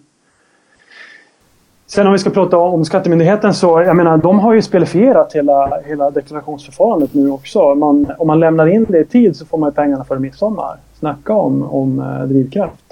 Sen 1.87 2.07
om 2.07 2.13
vi 2.13 2.19
ska 2.19 2.29
prata 2.29 2.57
om 2.57 2.85
Skattemyndigheten 2.85 3.53
så, 3.53 3.81
jag 3.81 3.95
menar, 3.95 4.17
de 4.17 4.39
har 4.39 4.53
ju 4.53 4.61
spelifierat 4.61 5.33
hela, 5.33 5.81
hela 5.85 6.11
deklarationsförfarandet 6.11 7.13
nu 7.13 7.29
också. 7.29 7.75
Man, 7.75 8.07
om 8.17 8.27
man 8.27 8.39
lämnar 8.39 8.67
in 8.67 8.85
det 8.89 8.99
i 8.99 9.05
tid 9.05 9.35
så 9.35 9.45
får 9.45 9.57
man 9.57 9.71
pengarna 9.71 10.03
före 10.03 10.19
midsommar. 10.19 10.77
Snacka 10.99 11.33
om, 11.33 11.63
om 11.63 11.99
eh, 11.99 12.27
drivkraft. 12.27 12.84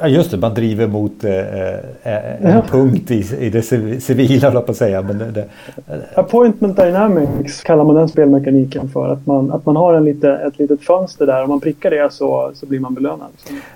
Ja 0.00 0.08
just 0.08 0.30
det, 0.30 0.36
man 0.36 0.54
driver 0.54 0.86
mot 0.86 1.24
eh, 1.24 1.38
eh 1.38 2.44
en 2.44 2.50
ja. 2.50 2.62
punkt 2.70 3.10
i, 3.10 3.36
i 3.38 3.50
det 3.50 3.62
civila, 4.02 4.60
på 4.60 4.70
att 4.70 4.76
säga. 4.76 5.02
Men 5.02 5.18
det, 5.18 5.44
Appointment 6.14 6.76
Dynamics 6.76 7.62
kallar 7.62 7.84
man 7.84 7.94
den 7.94 8.08
spelmekaniken 8.08 8.88
för. 8.88 9.08
Att 9.08 9.26
man, 9.26 9.52
att 9.52 9.66
man 9.66 9.76
har 9.76 9.94
en 9.94 10.04
lite, 10.04 10.32
ett 10.32 10.58
litet 10.58 10.82
fönster 10.82 11.26
där. 11.26 11.42
Om 11.42 11.48
man 11.48 11.60
prickar 11.60 11.90
det 11.90 12.12
så, 12.12 12.50
så 12.54 12.66
blir 12.66 12.80
man 12.80 12.94
belönad. 12.94 13.28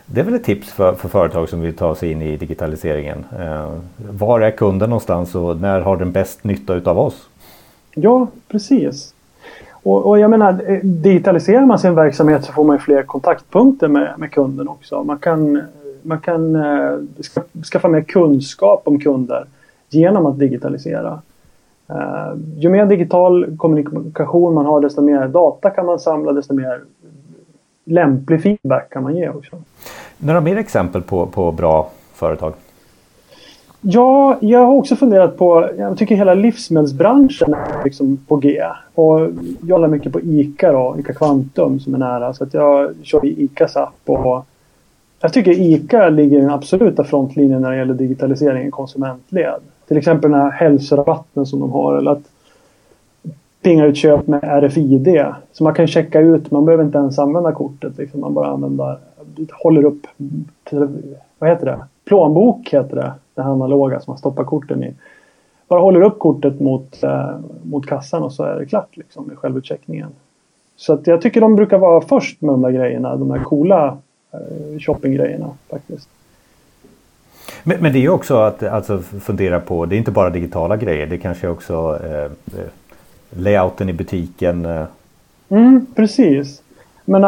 Det 0.06 0.20
är 0.20 0.24
väl 0.24 0.34
ett 0.34 0.44
tips 0.44 0.72
för, 0.72 0.92
för 0.92 1.08
företag 1.08 1.48
som 1.48 1.60
vill 1.60 1.76
ta 1.76 1.94
sig 1.94 2.12
in 2.12 2.22
i 2.22 2.36
digitaliseringen. 2.36 3.24
Eh, 3.40 3.72
var 4.10 4.40
är 4.40 4.50
kunden 4.50 4.90
någonstans 4.90 5.34
och 5.34 5.60
när 5.60 5.80
har 5.80 5.96
den 5.96 6.12
bäst 6.12 6.44
nytta 6.44 6.74
utav 6.74 6.98
oss? 6.98 7.28
Ja, 7.94 8.26
precis. 8.48 9.14
Och, 9.86 10.06
och, 10.06 10.18
jag 10.18 10.30
menar, 10.30 10.62
eh, 10.66 10.78
digitaliserar 10.82 11.66
man 11.66 11.78
sin 11.78 11.94
verksamhet 11.94 12.44
så 12.44 12.52
får 12.52 12.64
man 12.64 12.78
fler 12.78 13.02
kontaktpunkter 13.02 13.88
med, 13.88 14.14
med 14.16 14.32
kunden 14.32 14.68
också. 14.68 15.04
Man 15.04 15.18
kan, 15.18 15.62
man 16.02 16.20
kan 16.20 16.56
eh, 16.56 16.98
skaffa 17.72 17.88
mer 17.88 18.00
kunskap 18.00 18.82
om 18.84 19.00
kunder 19.00 19.44
genom 19.88 20.26
att 20.26 20.38
digitalisera. 20.38 21.20
Uh, 21.90 22.38
ju 22.56 22.68
mer 22.68 22.86
digital 22.86 23.56
kommunikation 23.56 24.54
man 24.54 24.66
har 24.66 24.80
desto 24.80 25.02
mer 25.02 25.28
data 25.28 25.70
kan 25.70 25.86
man 25.86 25.98
samla, 25.98 26.32
desto 26.32 26.54
mer 26.54 26.80
lämplig 27.84 28.42
feedback 28.42 28.92
kan 28.92 29.02
man 29.02 29.16
ge 29.16 29.28
också. 29.28 29.56
Några 30.18 30.40
mer 30.40 30.56
exempel 30.56 31.02
på, 31.02 31.26
på 31.26 31.52
bra 31.52 31.90
företag? 32.14 32.52
Ja, 33.80 34.38
jag 34.40 34.58
har 34.58 34.74
också 34.74 34.96
funderat 34.96 35.36
på, 35.36 35.68
jag 35.78 35.98
tycker 35.98 36.16
hela 36.16 36.34
livsmedelsbranschen 36.34 37.54
är 37.54 37.84
liksom 37.84 38.16
på 38.28 38.36
G. 38.36 38.62
Och 38.94 39.20
jag 39.62 39.74
håller 39.76 39.88
mycket 39.88 40.12
på 40.12 40.20
ICA 40.20 40.72
då, 40.72 40.96
ICA 40.98 41.12
Quantum 41.12 41.80
som 41.80 41.94
är 41.94 41.98
nära. 41.98 42.34
Så 42.34 42.44
att 42.44 42.54
jag 42.54 42.94
kör 43.02 43.26
i 43.26 43.44
ICAs 43.44 43.76
app 43.76 44.00
och 44.04 44.46
jag 45.20 45.32
tycker 45.32 45.50
ICA 45.50 46.08
ligger 46.08 46.38
i 46.38 46.40
den 46.40 46.50
absoluta 46.50 47.04
frontlinjen 47.04 47.62
när 47.62 47.70
det 47.70 47.76
gäller 47.76 47.94
digitalisering 47.94 48.68
i 48.68 48.70
konsumentled. 48.70 49.60
Till 49.88 49.96
exempel 49.96 50.30
den 50.30 50.40
här 50.40 50.50
hälsorabatten 50.50 51.46
som 51.46 51.60
de 51.60 51.72
har 51.72 51.96
eller 51.96 52.10
att 52.10 52.22
pinga 53.62 53.84
ut 53.84 53.96
köp 53.96 54.26
med 54.26 54.44
RFID. 54.44 55.24
Så 55.52 55.64
man 55.64 55.74
kan 55.74 55.86
checka 55.86 56.20
ut, 56.20 56.50
man 56.50 56.64
behöver 56.64 56.84
inte 56.84 56.98
ens 56.98 57.18
använda 57.18 57.52
kortet. 57.52 57.98
Liksom. 57.98 58.20
Man 58.20 58.34
bara 58.34 58.48
använder, 58.48 58.98
håller 59.62 59.84
upp, 59.84 60.06
vad 61.38 61.50
heter 61.50 61.66
det? 61.66 61.78
Plånbok 62.06 62.68
heter 62.68 62.96
det. 62.96 63.42
Här 63.42 63.50
analoga 63.50 64.00
som 64.00 64.10
man 64.10 64.18
stoppar 64.18 64.44
korten 64.44 64.84
i. 64.84 64.94
Bara 65.68 65.80
håller 65.80 66.02
upp 66.02 66.18
kortet 66.18 66.60
mot, 66.60 67.02
eh, 67.02 67.38
mot 67.62 67.86
kassan 67.86 68.22
och 68.22 68.32
så 68.32 68.44
är 68.44 68.58
det 68.58 68.66
klart 68.66 68.96
liksom, 68.96 69.24
med 69.24 69.38
självutcheckningen. 69.38 70.08
Så 70.76 70.92
att 70.92 71.06
jag 71.06 71.22
tycker 71.22 71.40
de 71.40 71.56
brukar 71.56 71.78
vara 71.78 72.00
först 72.00 72.40
med 72.40 72.54
de 72.54 72.62
där 72.62 72.70
grejerna, 72.70 73.16
de 73.16 73.28
där 73.28 73.38
coola 73.38 73.98
eh, 74.32 74.78
shoppinggrejerna 74.78 75.50
faktiskt. 75.70 76.08
Men, 77.62 77.76
men, 77.80 77.92
det 77.92 77.98
är 77.98 78.00
ju 78.00 78.10
också 78.10 78.36
att 78.36 78.62
alltså, 78.62 78.98
fundera 78.98 79.60
på, 79.60 79.86
det 79.86 79.96
är 79.96 79.98
inte 79.98 80.10
bara 80.10 80.30
digitala 80.30 80.76
grejer, 80.76 81.06
det 81.06 81.18
kanske 81.18 81.48
också 81.48 81.98
eh, 82.04 82.24
eh 82.24 82.68
layouten 83.30 83.88
i 83.88 83.92
butiken. 83.92 84.64
Eh. 84.64 84.84
Mm, 85.48 85.86
precis. 85.94 86.62
Men 87.08 87.22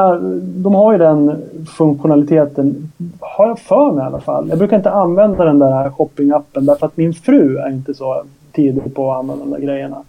de 0.62 0.74
har 0.74 0.92
ju 0.92 0.98
den 0.98 1.42
funktionaliteten, 1.76 2.92
har 3.20 3.46
jag 3.46 3.58
för 3.58 3.92
mig 3.92 4.04
i 4.04 4.06
alla 4.06 4.20
fall. 4.20 4.48
Jag 4.48 4.58
brukar 4.58 4.76
inte 4.76 4.90
använda 4.90 5.44
den 5.44 5.58
där 5.58 5.90
shoppingappen 5.90 6.66
därför 6.66 6.86
att 6.86 6.96
min 6.96 7.14
fru 7.14 7.56
är 7.58 7.68
inte 7.68 7.94
så 7.94 8.22
tidig 8.52 8.94
på 8.94 9.12
att 9.12 9.18
använda 9.18 9.44
de 9.44 9.50
där 9.50 9.60
grejerna. 9.60 10.02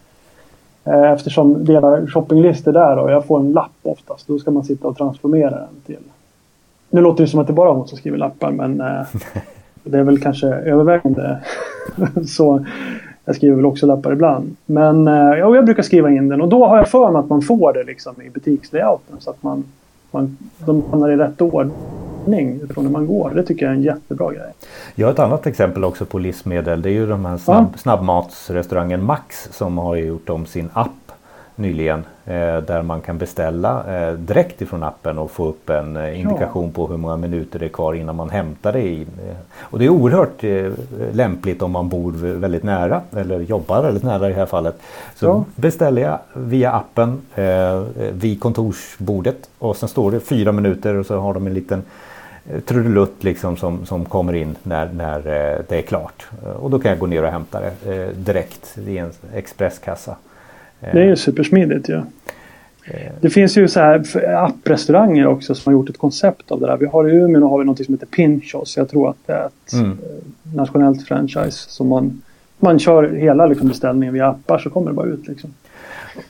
Eh, 0.84 1.12
eftersom 1.12 1.66
delar 1.66 2.08
shoppinglistor 2.08 2.72
där 2.72 2.98
och 2.98 3.12
jag 3.12 3.26
får 3.26 3.40
en 3.40 3.52
lapp 3.52 3.72
oftast. 3.84 4.28
Då 4.28 4.40
ska 4.40 4.52
man 4.52 4.64
sitta 4.64 4.88
och 4.88 4.98
transformera 4.98 5.50
den 5.50 5.82
till. 5.86 6.04
Nu 6.90 7.02
låter 7.02 7.24
det 7.24 7.30
som 7.30 7.40
att 7.40 7.48
det 7.48 7.54
bara 7.54 7.70
är 7.70 7.74
hon 7.74 7.88
som 7.88 7.98
skriver 7.98 8.18
lappar 8.18 8.52
men 8.52 8.82
eh, 8.82 9.02
det 9.84 9.98
är 9.98 10.04
väl 10.04 10.22
kanske 10.22 10.48
övervägande 10.48 11.40
så. 12.28 12.66
Jag 13.30 13.36
skriver 13.36 13.56
väl 13.56 13.66
också 13.66 13.86
lappar 13.86 14.14
ibland. 14.14 14.56
Men 14.66 15.08
eh, 15.08 15.14
ja, 15.14 15.56
jag 15.56 15.66
brukar 15.66 15.84
skriva 15.84 16.12
in 16.12 16.30
den 16.30 16.42
och 16.42 16.50
då 16.50 16.66
har 16.66 16.78
jag 16.78 16.90
för 16.90 17.12
mig 17.12 17.20
att 17.20 17.30
man 17.30 17.42
får 17.42 17.74
det 17.74 17.84
liksom 17.84 18.22
i 18.22 18.30
butikslayouten 18.30 19.16
så 19.20 19.30
att 19.30 19.44
man, 19.44 19.64
man, 20.12 20.38
de 20.66 20.84
hamnar 20.92 21.10
i 21.10 21.16
rätt 21.16 21.42
ordning 21.42 22.60
utifrån 22.64 22.86
hur 22.86 22.92
man 22.92 23.08
går. 23.08 23.32
Det 23.36 23.44
tycker 23.44 23.66
jag 23.66 23.74
är 23.74 23.78
en 23.78 23.84
jättebra 23.84 24.34
grej. 24.34 24.54
Jag 24.96 25.08
har 25.08 25.14
ett 25.14 25.20
annat 25.20 25.48
exempel 25.48 25.84
också 25.84 26.06
på 26.06 26.20
livsmedel. 26.20 26.82
Det 26.82 26.90
är 26.90 26.94
ju 26.94 27.08
de 27.08 27.26
här 27.26 27.38
snabb, 27.38 27.68
ja. 27.74 27.78
snabbmatsrestaurangen 27.78 29.04
Max 29.04 29.50
som 29.52 29.78
har 29.78 29.96
gjort 29.96 30.30
om 30.30 30.46
sin 30.46 30.70
app 30.74 31.09
nyligen. 31.60 32.04
Eh, 32.30 32.58
där 32.58 32.82
man 32.82 33.02
kan 33.02 33.18
beställa 33.18 33.84
eh, 33.88 34.14
direkt 34.14 34.62
ifrån 34.62 34.84
appen 34.84 35.18
och 35.18 35.32
få 35.32 35.48
upp 35.48 35.70
en 35.70 35.98
eh, 35.98 36.20
indikation 36.20 36.72
på 36.72 36.88
hur 36.88 36.98
många 36.98 37.18
minuter 37.18 37.60
det 37.60 37.66
är 37.66 37.70
kvar 37.70 37.94
innan 37.94 38.16
man 38.16 38.30
hämtar 38.30 38.74
det. 38.74 38.82
I. 38.82 39.08
Och 39.60 39.80
det 39.80 39.86
är 39.86 39.90
oerhört 39.90 40.44
lämpligt 41.12 41.62
om 41.62 41.72
man 41.72 41.90
bor 41.90 42.12
väldigt 42.12 42.64
nära 42.64 43.02
eller 43.16 43.40
jobbar 43.40 43.82
väldigt 43.82 44.04
nära 44.04 44.28
i 44.28 44.30
det 44.30 44.40
här 44.40 44.46
fallet. 44.46 44.80
Så 45.16 45.26
ja. 45.26 45.46
beställer 45.56 46.02
jag 46.02 46.20
via 46.34 46.72
appen 46.72 47.22
vid 48.12 48.40
kontorsbordet 48.40 49.50
och 49.60 49.78
sen 49.78 49.90
står 49.90 50.12
det 50.12 50.20
fyra 50.20 50.52
minuter 50.52 50.96
och 50.96 51.06
så 51.06 51.20
har 51.20 51.34
de 51.34 51.48
en 51.48 51.54
liten 51.54 51.84
trudelutt 52.66 53.24
liksom 53.24 53.58
som, 53.58 53.86
som 53.86 54.06
kommer 54.06 54.34
in 54.34 54.56
när, 54.64 54.90
när 54.94 55.22
det 55.70 55.78
är 55.78 55.82
klart. 55.82 56.28
Och 56.60 56.70
då 56.70 56.80
kan 56.80 56.92
jag 56.92 57.00
gå 57.00 57.06
ner 57.06 57.24
och 57.24 57.32
hämta 57.32 57.60
det 57.60 58.14
direkt 58.14 58.78
i 58.78 58.98
en 58.98 59.12
expresskassa. 59.34 60.16
Det 60.80 61.02
är 61.02 61.06
ju 61.06 61.16
supersmidigt 61.16 61.90
ju. 61.90 61.94
Ja. 61.94 62.04
Eh. 62.84 63.12
Det 63.22 63.30
finns 63.30 63.58
ju 63.58 63.68
så 63.68 63.80
här 63.80 64.04
apprestauranger 64.36 65.28
också 65.28 65.56
som 65.56 65.74
har 65.74 65.80
gjort 65.80 65.90
ett 65.90 65.98
koncept 65.98 66.52
av 66.52 66.60
det 66.60 66.68
där. 66.68 66.78
Vi 66.78 66.86
har 66.86 67.10
i 67.10 67.12
Umeå 67.12 67.48
har 67.48 67.60
vi 67.60 67.66
något 67.66 67.86
som 67.86 67.94
heter 67.94 68.08
Pinchos. 68.08 68.78
Jag 68.78 68.90
tror 68.90 69.10
att 69.10 69.18
det 69.26 69.34
är 69.34 69.46
ett 69.46 69.74
mm. 69.74 69.92
Eh, 69.92 70.56
nationellt 70.56 71.08
franchise 71.08 71.70
som 71.70 71.88
man, 71.88 72.22
man 72.60 72.80
kör 72.80 73.10
hela 73.10 73.46
liksom 73.46 73.68
beställningen 73.68 74.14
via 74.14 74.28
appar 74.28 74.58
så 74.58 74.70
kommer 74.70 74.92
det 74.92 74.96
bara 74.96 75.08
ut 75.08 75.28
liksom. 75.28 75.54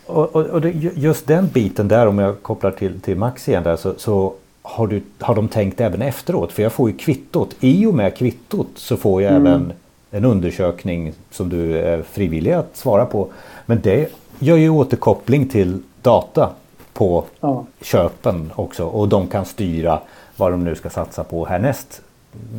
Och, 0.05 0.35
och, 0.35 0.45
och 0.45 0.61
det, 0.61 0.69
just 0.95 1.27
den 1.27 1.47
biten 1.47 1.87
där 1.87 2.07
om 2.07 2.19
jag 2.19 2.41
kopplar 2.41 2.71
till, 2.71 2.99
till 2.99 3.17
Max 3.17 3.49
igen 3.49 3.63
där 3.63 3.75
så, 3.75 3.93
så 3.97 4.33
har, 4.61 4.87
du, 4.87 5.01
har 5.19 5.35
de 5.35 5.47
tänkt 5.47 5.81
även 5.81 6.01
efteråt? 6.01 6.51
För 6.51 6.63
jag 6.63 6.71
får 6.71 6.89
ju 6.89 6.97
kvittot. 6.97 7.55
I 7.59 7.85
och 7.85 7.93
med 7.93 8.17
kvittot 8.17 8.69
så 8.75 8.97
får 8.97 9.21
jag 9.21 9.31
mm. 9.31 9.47
även 9.47 9.73
en 10.11 10.25
undersökning 10.25 11.13
som 11.31 11.49
du 11.49 11.77
är 11.77 12.01
frivillig 12.01 12.51
att 12.51 12.77
svara 12.77 13.05
på. 13.05 13.27
Men 13.65 13.79
det 13.83 14.11
gör 14.39 14.58
ju 14.58 14.69
återkoppling 14.69 15.48
till 15.48 15.81
data 16.01 16.50
på 16.93 17.24
ja. 17.39 17.65
köpen 17.81 18.51
också 18.55 18.86
och 18.86 19.08
de 19.08 19.27
kan 19.27 19.46
styra 19.46 20.00
vad 20.36 20.51
de 20.51 20.63
nu 20.63 20.75
ska 20.75 20.89
satsa 20.89 21.24
på 21.24 21.46
härnäst 21.46 22.01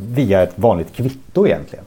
via 0.08 0.42
ett 0.42 0.58
vanligt 0.58 0.92
kvitto 0.92 1.46
egentligen. 1.46 1.84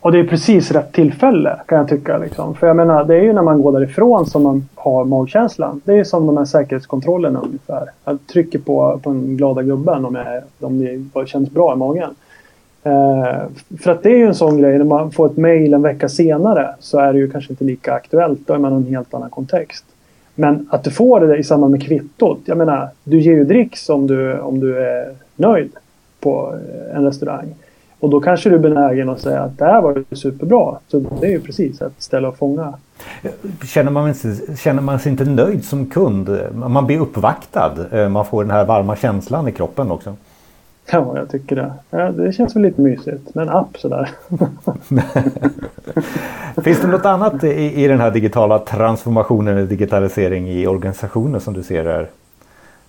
Och 0.00 0.12
det 0.12 0.18
är 0.18 0.24
precis 0.24 0.70
rätt 0.70 0.92
tillfälle 0.92 1.60
kan 1.66 1.78
jag 1.78 1.88
tycka. 1.88 2.18
Liksom. 2.18 2.54
För 2.54 2.66
jag 2.66 2.76
menar, 2.76 3.04
det 3.04 3.14
är 3.14 3.22
ju 3.22 3.32
när 3.32 3.42
man 3.42 3.62
går 3.62 3.72
därifrån 3.72 4.26
som 4.26 4.42
man 4.42 4.68
har 4.74 5.04
magkänslan. 5.04 5.80
Det 5.84 5.98
är 5.98 6.04
som 6.04 6.26
de 6.26 6.36
här 6.36 6.44
säkerhetskontrollerna 6.44 7.40
ungefär. 7.40 7.90
Jag 8.04 8.18
trycker 8.26 8.58
på, 8.58 9.00
på 9.02 9.10
den 9.10 9.36
glada 9.36 9.62
gubben 9.62 10.04
om, 10.04 10.14
jag, 10.14 10.42
om 10.60 11.10
det 11.14 11.26
känns 11.26 11.50
bra 11.50 11.72
i 11.72 11.76
magen. 11.76 12.14
Eh, 12.84 13.42
för 13.80 13.90
att 13.90 14.02
det 14.02 14.08
är 14.08 14.16
ju 14.16 14.26
en 14.26 14.34
sån 14.34 14.58
grej, 14.58 14.78
när 14.78 14.84
man 14.84 15.10
får 15.10 15.26
ett 15.26 15.36
mail 15.36 15.74
en 15.74 15.82
vecka 15.82 16.08
senare 16.08 16.74
så 16.80 16.98
är 16.98 17.12
det 17.12 17.18
ju 17.18 17.30
kanske 17.30 17.52
inte 17.52 17.64
lika 17.64 17.92
aktuellt. 17.92 18.40
Då 18.46 18.54
är 18.54 18.58
man 18.58 18.72
i 18.72 18.76
en 18.76 18.94
helt 18.94 19.14
annan 19.14 19.30
kontext. 19.30 19.84
Men 20.34 20.68
att 20.70 20.84
du 20.84 20.90
får 20.90 21.20
det 21.20 21.36
i 21.36 21.44
samband 21.44 21.70
med 21.70 21.82
kvittot. 21.82 22.38
Jag 22.44 22.58
menar, 22.58 22.88
du 23.04 23.20
ger 23.20 23.32
ju 23.32 23.44
dricks 23.44 23.88
om 23.88 24.06
du, 24.06 24.38
om 24.38 24.60
du 24.60 24.78
är 24.78 25.12
nöjd 25.36 25.72
på 26.20 26.54
eh, 26.54 26.96
en 26.96 27.04
restaurang. 27.04 27.54
Och 28.00 28.10
då 28.10 28.20
kanske 28.20 28.50
du 28.50 28.54
är 28.54 28.58
benägen 28.58 29.08
att 29.08 29.20
säga 29.20 29.40
att 29.40 29.58
det 29.58 29.64
här 29.64 29.82
var 29.82 30.04
ju 30.10 30.16
superbra. 30.16 30.78
Så 30.88 30.98
det 31.20 31.26
är 31.26 31.30
ju 31.30 31.40
precis 31.40 31.82
ett 31.82 31.92
ställe 31.98 32.28
att 32.28 32.38
fånga. 32.38 32.74
Känner 33.66 33.90
man, 33.90 34.14
känner 34.56 34.82
man 34.82 34.98
sig 34.98 35.12
inte 35.12 35.24
nöjd 35.24 35.64
som 35.64 35.86
kund? 35.86 36.38
Man 36.54 36.86
blir 36.86 37.00
uppvaktad. 37.00 37.72
Eh, 37.92 38.08
man 38.08 38.24
får 38.24 38.44
den 38.44 38.50
här 38.50 38.64
varma 38.64 38.96
känslan 38.96 39.48
i 39.48 39.52
kroppen 39.52 39.90
också. 39.90 40.16
Ja, 40.90 41.18
jag 41.18 41.30
tycker 41.30 41.56
det. 41.56 41.72
Ja, 41.90 42.12
det 42.12 42.32
känns 42.32 42.56
väl 42.56 42.62
lite 42.62 42.80
mysigt 42.80 43.34
med 43.34 43.42
en 43.42 43.48
app 43.48 43.76
sådär. 43.78 44.10
Finns 46.62 46.80
det 46.80 46.86
något 46.86 47.06
annat 47.06 47.44
i, 47.44 47.84
i 47.84 47.88
den 47.88 48.00
här 48.00 48.10
digitala 48.10 48.58
transformationen 48.58 49.56
eller 49.56 49.66
digitalisering 49.66 50.48
i 50.50 50.66
organisationen 50.66 51.40
som 51.40 51.54
du 51.54 51.62
ser 51.62 51.84
är 51.84 52.08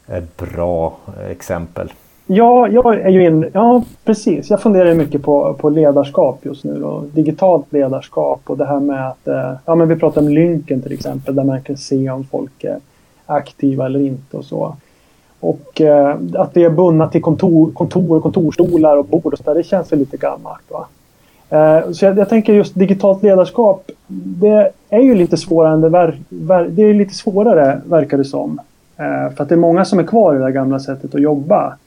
ett 0.07 0.37
bra 0.37 0.97
exempel? 1.29 1.91
Ja, 2.27 2.67
jag 2.67 2.95
är 2.99 3.09
ju 3.09 3.25
in, 3.25 3.49
ja 3.53 3.83
precis. 4.03 4.49
Jag 4.49 4.61
funderar 4.61 4.93
mycket 4.93 5.23
på, 5.23 5.53
på 5.53 5.69
ledarskap 5.69 6.39
just 6.41 6.63
nu. 6.63 6.79
Då. 6.79 7.03
Digitalt 7.13 7.73
ledarskap 7.73 8.41
och 8.45 8.57
det 8.57 8.65
här 8.65 8.79
med 8.79 9.07
att, 9.07 9.27
eh, 9.27 9.53
ja 9.65 9.75
men 9.75 9.87
vi 9.87 9.95
pratar 9.95 10.21
om 10.21 10.29
lynken 10.29 10.81
till 10.81 10.93
exempel, 10.93 11.35
där 11.35 11.43
man 11.43 11.61
kan 11.61 11.77
se 11.77 12.09
om 12.09 12.23
folk 12.23 12.63
är 12.63 12.79
aktiva 13.25 13.85
eller 13.85 13.99
inte 13.99 14.37
och 14.37 14.45
så. 14.45 14.75
Och 15.45 15.81
eh, 15.81 16.17
att 16.33 16.53
det 16.53 16.63
är 16.63 16.69
bundna 16.69 17.07
till 17.07 17.21
kontor, 17.21 17.71
kontor 17.71 18.21
kontorstolar 18.21 18.97
och 18.97 19.05
bord 19.05 19.33
och 19.33 19.37
sådär, 19.37 19.55
det 19.55 19.63
känns 19.63 19.91
väl 19.91 19.99
lite 19.99 20.17
gammalt. 20.17 20.63
Va? 20.67 20.87
Eh, 21.49 21.91
så 21.91 22.05
jag, 22.05 22.17
jag, 22.17 22.29
tänker 22.29 22.53
just 22.53 22.75
digitalt 22.75 23.23
ledarskap, 23.23 23.91
det 24.07 24.71
är 24.89 24.99
ju 24.99 25.15
lite 25.15 25.37
svårare, 25.37 25.73
än 25.73 25.81
det, 25.81 25.89
ver, 25.89 26.19
ver, 26.29 26.67
det 26.69 26.83
är 26.83 26.93
lite 26.93 27.13
svårare 27.13 27.81
verkar 27.85 28.17
det 28.17 28.25
som. 28.25 28.59
Eh, 28.97 29.35
för 29.35 29.43
att 29.43 29.49
det 29.49 29.55
är 29.55 29.59
många 29.59 29.85
som 29.85 29.99
är 29.99 30.03
kvar 30.03 30.35
i 30.35 30.39
det 30.39 30.51
gamla 30.51 30.79
sättet 30.79 31.15
att 31.15 31.21
jobba. 31.21 31.77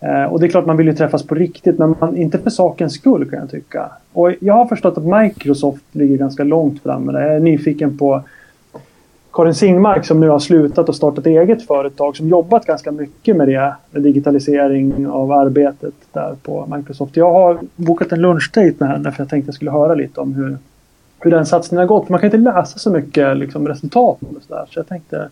Eh, 0.00 0.24
och 0.24 0.40
det 0.40 0.46
är 0.46 0.48
klart 0.48 0.66
man 0.66 0.76
vill 0.76 0.86
ju 0.86 0.94
träffas 0.94 1.22
på 1.22 1.34
riktigt 1.34 1.78
men 1.78 1.94
man, 2.00 2.16
inte 2.16 2.38
för 2.38 2.50
sakens 2.50 2.94
skull 2.94 3.30
kan 3.30 3.38
jag 3.38 3.50
tycka. 3.50 3.90
Och 4.12 4.32
jag 4.40 4.54
har 4.54 4.66
förstått 4.66 4.98
att 4.98 5.22
Microsoft 5.22 5.84
ligger 5.92 6.16
ganska 6.16 6.44
långt 6.44 6.82
framme 6.82 7.12
där. 7.12 7.20
Jag 7.20 7.36
är 7.36 7.40
nyfiken 7.40 7.98
på 7.98 8.22
Karin 9.36 9.54
Singmark 9.54 10.04
som 10.04 10.20
nu 10.20 10.28
har 10.28 10.38
slutat 10.38 10.88
och 10.88 10.96
startat 10.96 11.26
eget 11.26 11.66
företag 11.66 12.16
som 12.16 12.28
jobbat 12.28 12.66
ganska 12.66 12.92
mycket 12.92 13.36
med 13.36 13.48
det. 13.48 13.74
Med 13.90 14.02
digitalisering 14.02 15.06
av 15.08 15.32
arbetet 15.32 15.94
där 16.12 16.34
på 16.42 16.66
Microsoft. 16.76 17.16
Jag 17.16 17.32
har 17.32 17.58
bokat 17.76 18.12
en 18.12 18.20
lunchdate 18.20 18.74
med 18.78 18.88
henne 18.88 19.12
för 19.12 19.22
jag 19.22 19.28
tänkte 19.28 19.48
jag 19.48 19.54
skulle 19.54 19.70
höra 19.70 19.94
lite 19.94 20.20
om 20.20 20.34
hur, 20.34 20.58
hur 21.20 21.30
den 21.30 21.46
satsningen 21.46 21.80
har 21.80 21.86
gått. 21.86 22.08
Man 22.08 22.20
kan 22.20 22.26
inte 22.26 22.36
läsa 22.36 22.78
så 22.78 22.90
mycket 22.90 23.36
liksom, 23.36 23.68
resultat 23.68 24.18
och 24.20 24.42
så, 24.48 24.54
där, 24.54 24.64
så 24.70 24.78
jag 24.78 24.88
tänkte 24.88 25.28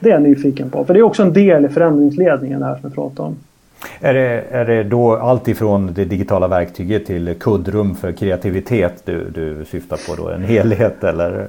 det 0.00 0.08
är 0.08 0.12
jag 0.12 0.22
nyfiken 0.22 0.70
på. 0.70 0.84
För 0.84 0.94
det 0.94 1.00
är 1.00 1.04
också 1.04 1.22
en 1.22 1.32
del 1.32 1.64
i 1.64 1.68
förändringsledningen 1.68 2.60
det 2.60 2.66
här 2.66 2.78
som 2.80 2.88
vi 2.88 2.94
pratar 2.94 3.24
om. 3.24 3.36
Är 4.00 4.14
det, 4.14 4.44
är 4.50 4.64
det 4.64 4.82
då 4.82 5.16
allt 5.16 5.48
ifrån 5.48 5.92
det 5.94 6.04
digitala 6.04 6.48
verktyget 6.48 7.06
till 7.06 7.34
kuddrum 7.40 7.94
för 7.94 8.12
kreativitet 8.12 9.02
du, 9.04 9.30
du 9.30 9.64
syftar 9.64 9.96
på 10.08 10.22
då? 10.22 10.28
En 10.28 10.42
helhet 10.42 11.04
eller? 11.04 11.48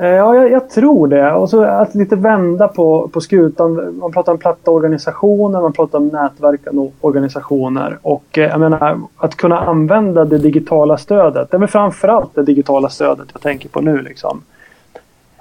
Eh, 0.00 0.06
ja, 0.08 0.34
jag, 0.34 0.50
jag, 0.50 0.70
tror 0.70 1.08
det. 1.08 1.32
Och 1.32 1.50
så 1.50 1.62
att 1.62 1.94
lite 1.94 2.16
vända 2.16 2.68
på, 2.68 3.08
på 3.08 3.20
skutan. 3.20 3.98
Man 3.98 4.12
pratar 4.12 4.32
om 4.32 4.38
platta 4.38 4.70
organisationer, 4.70 5.60
man 5.60 5.72
pratar 5.72 5.98
om 5.98 6.08
nätverkande 6.08 6.90
organisationer. 7.00 7.98
Och 8.02 8.38
eh, 8.38 8.48
jag 8.48 8.60
menar, 8.60 9.00
att 9.16 9.34
kunna 9.34 9.58
använda 9.58 10.24
det 10.24 10.38
digitala 10.38 10.98
stödet. 10.98 11.50
Det 11.50 11.56
är 11.56 11.66
framförallt 11.66 12.34
det 12.34 12.42
digitala 12.42 12.88
stödet 12.88 13.28
jag 13.32 13.42
tänker 13.42 13.68
på 13.68 13.80
nu. 13.80 14.02
Liksom. 14.02 14.42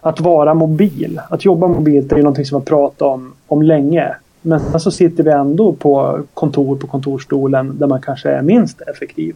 Att 0.02 0.20
vara 0.20 0.54
mobil. 0.54 1.22
Att 1.30 1.46
jobba 1.46 1.68
mobilt 1.68 2.12
är 2.12 2.16
ju 2.16 2.24
någonting 2.24 2.46
som 2.46 2.56
jag 2.56 2.66
pratat 2.66 3.02
om, 3.02 3.34
om 3.48 3.62
länge. 3.62 4.16
Men 4.42 4.60
sen 4.60 4.80
så 4.80 4.92
sitter 4.92 5.24
vi 5.24 5.32
ändå 5.32 5.74
på 5.74 6.20
kontor 6.34 6.76
på 6.76 6.88
kontorstolen 6.88 7.78
där 7.78 7.88
man 7.88 8.02
kanske 8.02 8.30
är 8.30 8.42
minst 8.42 8.82
effektiv. 8.82 9.36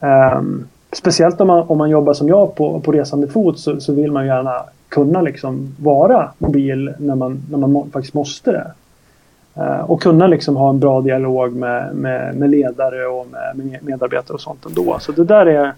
Um, 0.00 0.66
speciellt 0.92 1.40
om 1.40 1.46
man, 1.46 1.64
om 1.68 1.78
man 1.78 1.90
jobbar 1.90 2.14
som 2.14 2.28
jag 2.28 2.54
på, 2.54 2.80
på 2.80 2.92
resande 2.92 3.28
fot 3.28 3.58
så, 3.58 3.80
så 3.80 3.92
vill 3.92 4.12
man 4.12 4.26
gärna 4.26 4.64
kunna 4.88 5.22
liksom 5.22 5.74
vara 5.80 6.30
mobil 6.38 6.94
när 6.98 7.14
man, 7.14 7.42
när 7.50 7.58
man 7.58 7.72
må, 7.72 7.86
faktiskt 7.92 8.14
måste 8.14 8.52
det. 8.52 8.72
Uh, 9.62 9.90
och 9.90 10.02
kunna 10.02 10.26
liksom 10.26 10.56
ha 10.56 10.70
en 10.70 10.78
bra 10.78 11.00
dialog 11.00 11.52
med, 11.52 11.94
med, 11.94 12.34
med 12.34 12.50
ledare 12.50 13.06
och 13.06 13.26
med, 13.30 13.56
med, 13.56 13.84
medarbetare 13.84 14.34
och 14.34 14.40
sånt 14.40 14.66
ändå. 14.66 14.96
Så 15.00 15.12
det 15.12 15.24
där 15.24 15.46
är... 15.46 15.72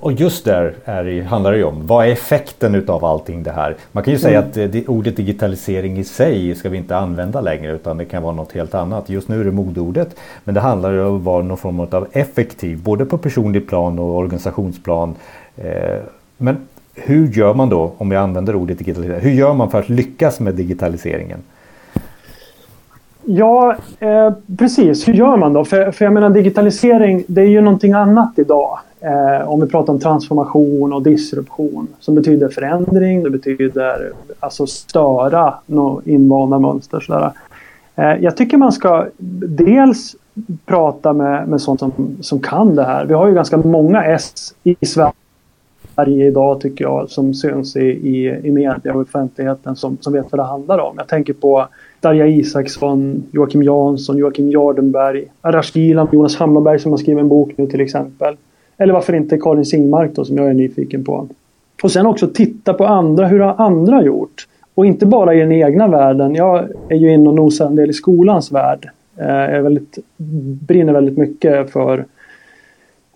Och 0.00 0.12
just 0.12 0.44
där 0.44 0.74
är 0.84 1.22
handlar 1.22 1.52
det 1.52 1.58
ju 1.58 1.64
om, 1.64 1.86
vad 1.86 2.06
är 2.06 2.10
effekten 2.10 2.74
utav 2.74 3.04
allting 3.04 3.42
det 3.42 3.50
här? 3.50 3.76
Man 3.92 4.04
kan 4.04 4.12
ju 4.12 4.18
säga 4.18 4.38
mm. 4.38 4.48
att 4.48 4.72
det, 4.72 4.88
ordet 4.88 5.16
digitalisering 5.16 5.98
i 5.98 6.04
sig 6.04 6.54
ska 6.54 6.68
vi 6.68 6.76
inte 6.76 6.96
använda 6.96 7.40
längre 7.40 7.72
utan 7.72 7.96
det 7.96 8.04
kan 8.04 8.22
vara 8.22 8.34
något 8.34 8.52
helt 8.52 8.74
annat. 8.74 9.08
Just 9.08 9.28
nu 9.28 9.40
är 9.40 9.44
det 9.44 9.50
modordet 9.50 10.16
men 10.44 10.54
det 10.54 10.60
handlar 10.60 10.92
ju 10.92 11.04
om 11.04 11.16
att 11.16 11.22
vara 11.22 11.42
någon 11.42 11.56
form 11.56 11.80
av 11.80 12.06
effektiv 12.12 12.82
både 12.82 13.04
på 13.04 13.18
personlig 13.18 13.68
plan 13.68 13.98
och 13.98 14.16
organisationsplan. 14.16 15.14
Eh, 15.56 15.98
men 16.36 16.56
hur 16.94 17.28
gör 17.28 17.54
man 17.54 17.68
då, 17.68 17.92
om 17.98 18.08
vi 18.08 18.16
använder 18.16 18.54
ordet 18.54 18.78
digitalisering, 18.78 19.20
hur 19.20 19.30
gör 19.30 19.54
man 19.54 19.70
för 19.70 19.78
att 19.78 19.88
lyckas 19.88 20.40
med 20.40 20.54
digitaliseringen? 20.54 21.38
Ja, 23.26 23.76
eh, 24.00 24.32
precis. 24.58 25.08
Hur 25.08 25.12
gör 25.12 25.36
man 25.36 25.52
då? 25.52 25.64
För, 25.64 25.90
för 25.90 26.04
jag 26.04 26.14
menar 26.14 26.30
digitalisering, 26.30 27.24
det 27.26 27.40
är 27.40 27.46
ju 27.46 27.60
någonting 27.60 27.92
annat 27.92 28.32
idag. 28.36 28.78
Eh, 29.04 29.48
om 29.48 29.60
vi 29.60 29.66
pratar 29.66 29.92
om 29.92 29.98
transformation 30.00 30.92
och 30.92 31.02
disruption 31.02 31.88
som 32.00 32.14
betyder 32.14 32.48
förändring, 32.48 33.22
det 33.22 33.30
betyder 33.30 34.12
alltså 34.40 34.66
störa 34.66 35.54
invanda 36.04 36.58
mönster. 36.58 37.00
Sådär. 37.00 37.32
Eh, 37.96 38.14
jag 38.22 38.36
tycker 38.36 38.56
man 38.56 38.72
ska 38.72 39.06
dels 39.56 40.16
prata 40.66 41.12
med, 41.12 41.48
med 41.48 41.60
sånt 41.60 41.80
som, 41.80 42.16
som 42.20 42.40
kan 42.40 42.74
det 42.74 42.84
här. 42.84 43.04
Vi 43.04 43.14
har 43.14 43.28
ju 43.28 43.34
ganska 43.34 43.56
många 43.56 44.04
S 44.04 44.54
i 44.62 44.76
Sverige 44.86 46.26
idag 46.26 46.60
tycker 46.60 46.84
jag 46.84 47.10
som 47.10 47.34
syns 47.34 47.76
i, 47.76 47.80
i, 47.80 48.40
i 48.44 48.50
media 48.50 48.94
och 48.94 49.00
offentligheten 49.00 49.76
som, 49.76 49.98
som 50.00 50.12
vet 50.12 50.26
vad 50.32 50.38
det 50.38 50.44
handlar 50.44 50.78
om. 50.78 50.94
Jag 50.96 51.08
tänker 51.08 51.32
på 51.32 51.68
Darja 52.00 52.26
Isaksson, 52.26 53.22
Joakim 53.32 53.62
Jansson, 53.62 54.16
Joakim 54.16 54.50
Jardenberg, 54.50 55.24
Arash 55.40 55.76
Gilan, 55.78 56.08
Jonas 56.12 56.36
Hammarberg 56.36 56.78
som 56.78 56.90
har 56.90 56.98
skrivit 56.98 57.22
en 57.22 57.28
bok 57.28 57.52
nu 57.56 57.66
till 57.66 57.80
exempel. 57.80 58.36
Eller 58.78 58.92
varför 58.92 59.12
inte 59.12 59.38
Karin 59.38 59.64
Singmark 59.64 60.10
då 60.14 60.24
som 60.24 60.36
jag 60.36 60.50
är 60.50 60.54
nyfiken 60.54 61.04
på. 61.04 61.28
Och 61.82 61.92
sen 61.92 62.06
också 62.06 62.28
titta 62.28 62.74
på 62.74 62.86
andra, 62.86 63.26
hur 63.26 63.40
har 63.40 63.54
andra 63.58 64.02
gjort? 64.02 64.46
Och 64.74 64.86
inte 64.86 65.06
bara 65.06 65.34
i 65.34 65.38
den 65.38 65.52
egna 65.52 65.88
världen. 65.88 66.34
Jag 66.34 66.68
är 66.88 66.96
ju 66.96 67.12
inne 67.12 67.28
och 67.28 67.34
nosar 67.34 67.66
en 67.66 67.76
del 67.76 67.90
i 67.90 67.92
skolans 67.92 68.52
värld. 68.52 68.90
Jag 69.16 69.28
är 69.28 69.60
väldigt, 69.60 69.98
brinner 70.66 70.92
väldigt 70.92 71.18
mycket 71.18 71.70
för 71.70 72.04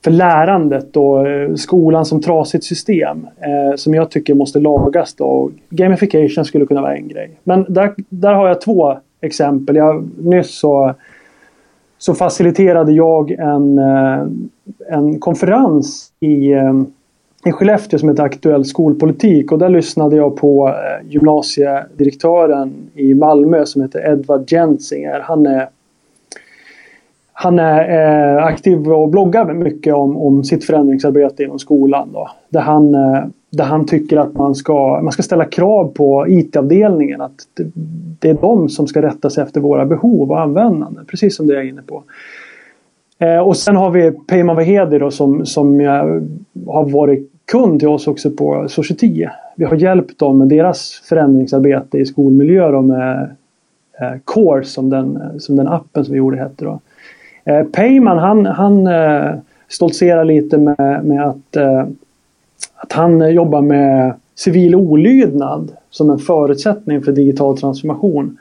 för 0.04 0.10
lärandet 0.10 0.96
och 0.96 1.28
eh, 1.28 1.54
skolan 1.54 2.04
som 2.04 2.22
trasigt 2.22 2.64
system 2.64 3.26
eh, 3.40 3.76
som 3.76 3.94
jag 3.94 4.10
tycker 4.10 4.34
måste 4.34 4.60
lagas. 4.60 5.14
Då. 5.14 5.50
Gamification 5.70 6.44
skulle 6.44 6.66
kunna 6.66 6.82
vara 6.82 6.96
en 6.96 7.08
grej. 7.08 7.30
Men 7.44 7.66
där, 7.68 7.94
där 8.08 8.32
har 8.32 8.48
jag 8.48 8.60
två 8.60 8.98
exempel. 9.20 9.76
Jag, 9.76 10.08
nyss 10.18 10.58
så, 10.58 10.94
så 11.98 12.14
faciliterade 12.14 12.92
jag 12.92 13.30
en, 13.30 13.78
eh, 13.78 14.26
en 14.90 15.20
konferens 15.20 16.12
i, 16.20 16.52
ehm, 16.52 16.87
i 17.44 17.52
Skellefteå 17.52 17.98
som 17.98 18.08
heter 18.08 18.22
Aktuell 18.22 18.64
skolpolitik 18.64 19.52
och 19.52 19.58
där 19.58 19.68
lyssnade 19.68 20.16
jag 20.16 20.37
på 20.37 20.68
eh, 20.68 21.10
gymnasiedirektören 21.10 22.72
i 22.94 23.14
Malmö 23.14 23.66
som 23.66 23.82
heter 23.82 24.12
Edvard 24.12 24.52
Jensinger. 24.52 25.20
Han 25.20 25.46
är 25.46 25.68
han 27.40 27.58
är 27.58 28.37
eh, 28.37 28.44
aktiv 28.44 28.88
och 28.88 29.08
bloggar 29.08 29.54
mycket 29.54 29.94
om, 29.94 30.16
om 30.16 30.44
sitt 30.44 30.64
förändringsarbete 30.64 31.42
inom 31.42 31.58
skolan. 31.58 32.08
Då, 32.12 32.30
där, 32.48 32.60
han, 32.60 32.94
eh, 32.94 33.25
där 33.50 33.64
han 33.64 33.87
tycker 33.87 34.16
att 34.16 34.34
man 34.34 34.54
ska, 34.54 35.00
man 35.02 35.12
ska 35.12 35.22
ställa 35.22 35.44
krav 35.44 35.92
på 35.94 36.26
IT-avdelningen. 36.28 37.20
Att 37.20 37.37
det, 37.54 37.70
det, 38.20 38.30
är 38.30 38.34
de 38.34 38.68
som 38.68 38.87
ska 38.87 39.02
rätta 39.02 39.30
sig 39.30 39.44
efter 39.44 39.60
våra 39.60 39.87
behov 39.87 40.30
och 40.30 40.40
användande. 40.40 41.00
Precis 41.06 41.37
som 41.37 41.46
det 41.46 41.54
jag 41.54 41.64
är 41.64 41.68
inne 41.68 41.82
på. 41.82 42.02
Eh, 43.18 43.38
och 43.38 43.56
sen 43.56 43.76
har 43.76 43.90
vi 43.90 44.12
Peyman 44.12 44.56
Vahedi 44.56 44.98
då, 44.98 45.10
som, 45.10 45.46
som 45.46 45.80
har 46.66 46.90
varit 46.90 47.32
kund 47.52 47.80
till 47.80 47.88
oss 47.88 48.06
också 48.06 48.30
på 48.30 48.68
Society. 48.68 49.26
Vi 49.56 49.64
har 49.64 49.76
hjälpt 49.76 50.19
dem 50.19 50.38
med 50.38 50.49
deras 50.49 51.02
förändringsarbete 51.08 51.99
i 51.99 52.06
skolmiljö 52.06 52.71
då, 52.71 52.82
med 52.82 53.36
eh, 54.00 54.19
Core 54.25 54.64
som 54.64 54.90
den, 54.90 55.40
som 55.40 55.56
den 55.56 55.69
appen 55.69 56.04
som 56.04 56.12
vi 56.12 56.19
gjorde 56.19 56.36
hette. 56.36 56.64
Då. 56.64 56.80
Eh, 57.45 57.64
Peyman 57.64 58.19
han, 58.19 58.47
han 58.47 58.86
eh, 58.86 59.34
stoltserar 59.69 60.25
lite 60.25 60.58
med, 60.58 61.04
med 61.04 61.26
att, 61.26 61.56
eh, 61.56 61.86
att 62.76 62.93
han 62.93 63.23
eh, 63.23 63.28
jobbar 63.28 63.62
med 63.62 64.12
civil 64.34 64.75
olydnad 64.75 65.73
som 65.90 66.10
en 66.10 66.19
förutsättning 66.19 67.02
för 67.02 67.12
digital 67.12 67.58
transformation. 67.58 68.38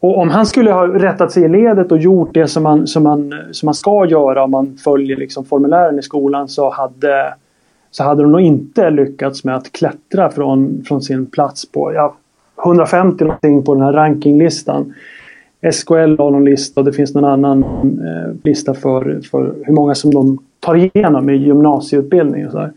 Och 0.00 0.18
om 0.18 0.30
han 0.30 0.46
skulle 0.46 0.72
ha 0.72 0.86
rättat 0.86 1.32
sig 1.32 1.44
i 1.44 1.48
ledet 1.48 1.92
och 1.92 1.98
gjort 1.98 2.34
det 2.34 2.48
som 2.48 2.62
man, 2.62 2.86
som 2.86 3.02
man, 3.02 3.34
som 3.52 3.66
man 3.66 3.74
ska 3.74 4.06
göra 4.06 4.44
om 4.44 4.50
man 4.50 4.76
följer 4.84 5.16
liksom 5.16 5.44
formulären 5.44 5.98
i 5.98 6.02
skolan 6.02 6.48
så 6.48 6.70
hade, 6.70 7.34
så 7.90 8.04
hade 8.04 8.22
de 8.22 8.32
nog 8.32 8.40
inte 8.40 8.90
lyckats 8.90 9.44
med 9.44 9.56
att 9.56 9.72
klättra 9.72 10.30
från, 10.30 10.84
från 10.88 11.02
sin 11.02 11.26
plats 11.26 11.72
på 11.72 11.92
ja, 11.92 12.14
150 12.64 13.24
någonting 13.24 13.62
på 13.62 13.74
den 13.74 13.84
här 13.84 13.92
rankinglistan. 13.92 14.94
SKL 15.72 16.16
har 16.18 16.30
någon 16.30 16.44
lista 16.44 16.80
och 16.80 16.84
det 16.84 16.92
finns 16.92 17.14
någon 17.14 17.24
annan 17.24 17.62
eh, 17.62 18.34
lista 18.44 18.74
för, 18.74 19.20
för 19.30 19.54
hur 19.64 19.72
många 19.74 19.94
som 19.94 20.14
de 20.14 20.38
tar 20.60 20.74
igenom 20.76 21.30
i 21.30 21.36
gymnasieutbildning. 21.36 22.46
Och 22.46 22.52
så 22.52 22.68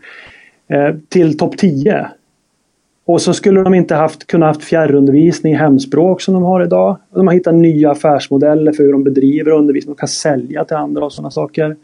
eh, 0.74 0.94
till 1.08 1.38
topp 1.38 1.56
10. 1.56 2.06
Och 3.04 3.22
så 3.22 3.34
skulle 3.34 3.62
de 3.62 3.74
inte 3.74 3.94
haft, 3.94 4.26
kunna 4.26 4.46
haft 4.46 4.64
fjärrundervisning 4.64 5.52
i 5.52 5.56
hemspråk 5.56 6.20
som 6.20 6.34
de 6.34 6.42
har 6.42 6.64
idag. 6.64 6.96
De 7.14 7.26
har 7.26 7.34
hittat 7.34 7.54
nya 7.54 7.90
affärsmodeller 7.90 8.72
för 8.72 8.84
hur 8.84 8.92
de 8.92 9.04
bedriver 9.04 9.50
undervisning. 9.50 9.94
De 9.94 9.98
kan 9.98 10.08
sälja 10.08 10.64
till 10.64 10.76
andra 10.76 11.04
och 11.04 11.12
sådana 11.12 11.30
saker. 11.30 11.76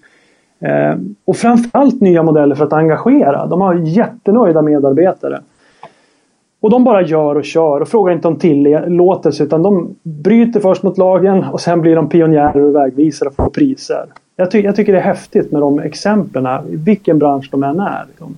Eh, 0.61 0.97
och 1.25 1.37
framförallt 1.37 2.01
nya 2.01 2.23
modeller 2.23 2.55
för 2.55 2.65
att 2.65 2.73
engagera. 2.73 3.47
De 3.47 3.61
har 3.61 3.75
jättenöjda 3.75 4.63
medarbetare. 4.63 5.41
Och 6.61 6.71
de 6.71 6.85
bara 6.85 7.03
gör 7.03 7.35
och 7.35 7.45
kör 7.45 7.81
och 7.81 7.89
frågar 7.89 8.15
inte 8.15 8.29
om 8.29 8.37
tillåtelse 8.37 9.45
utan 9.45 9.63
de 9.63 9.95
bryter 10.03 10.61
först 10.61 10.83
mot 10.83 10.99
lagen 10.99 11.45
och 11.45 11.61
sen 11.61 11.81
blir 11.81 11.97
de 11.97 12.09
pionjärer 12.09 12.61
och 12.61 12.75
vägvisare 12.75 13.29
och 13.29 13.35
får 13.35 13.51
priser. 13.51 14.07
Jag, 14.37 14.51
ty 14.51 14.61
jag 14.61 14.77
tycker 14.77 14.93
det 14.93 14.99
är 14.99 15.03
häftigt 15.03 15.53
med 15.53 15.61
de 15.61 15.79
exemplen 15.79 16.47
vilken 16.67 17.19
bransch 17.19 17.49
de 17.51 17.63
än 17.63 17.81
är. 17.81 18.05
Liksom. 18.09 18.37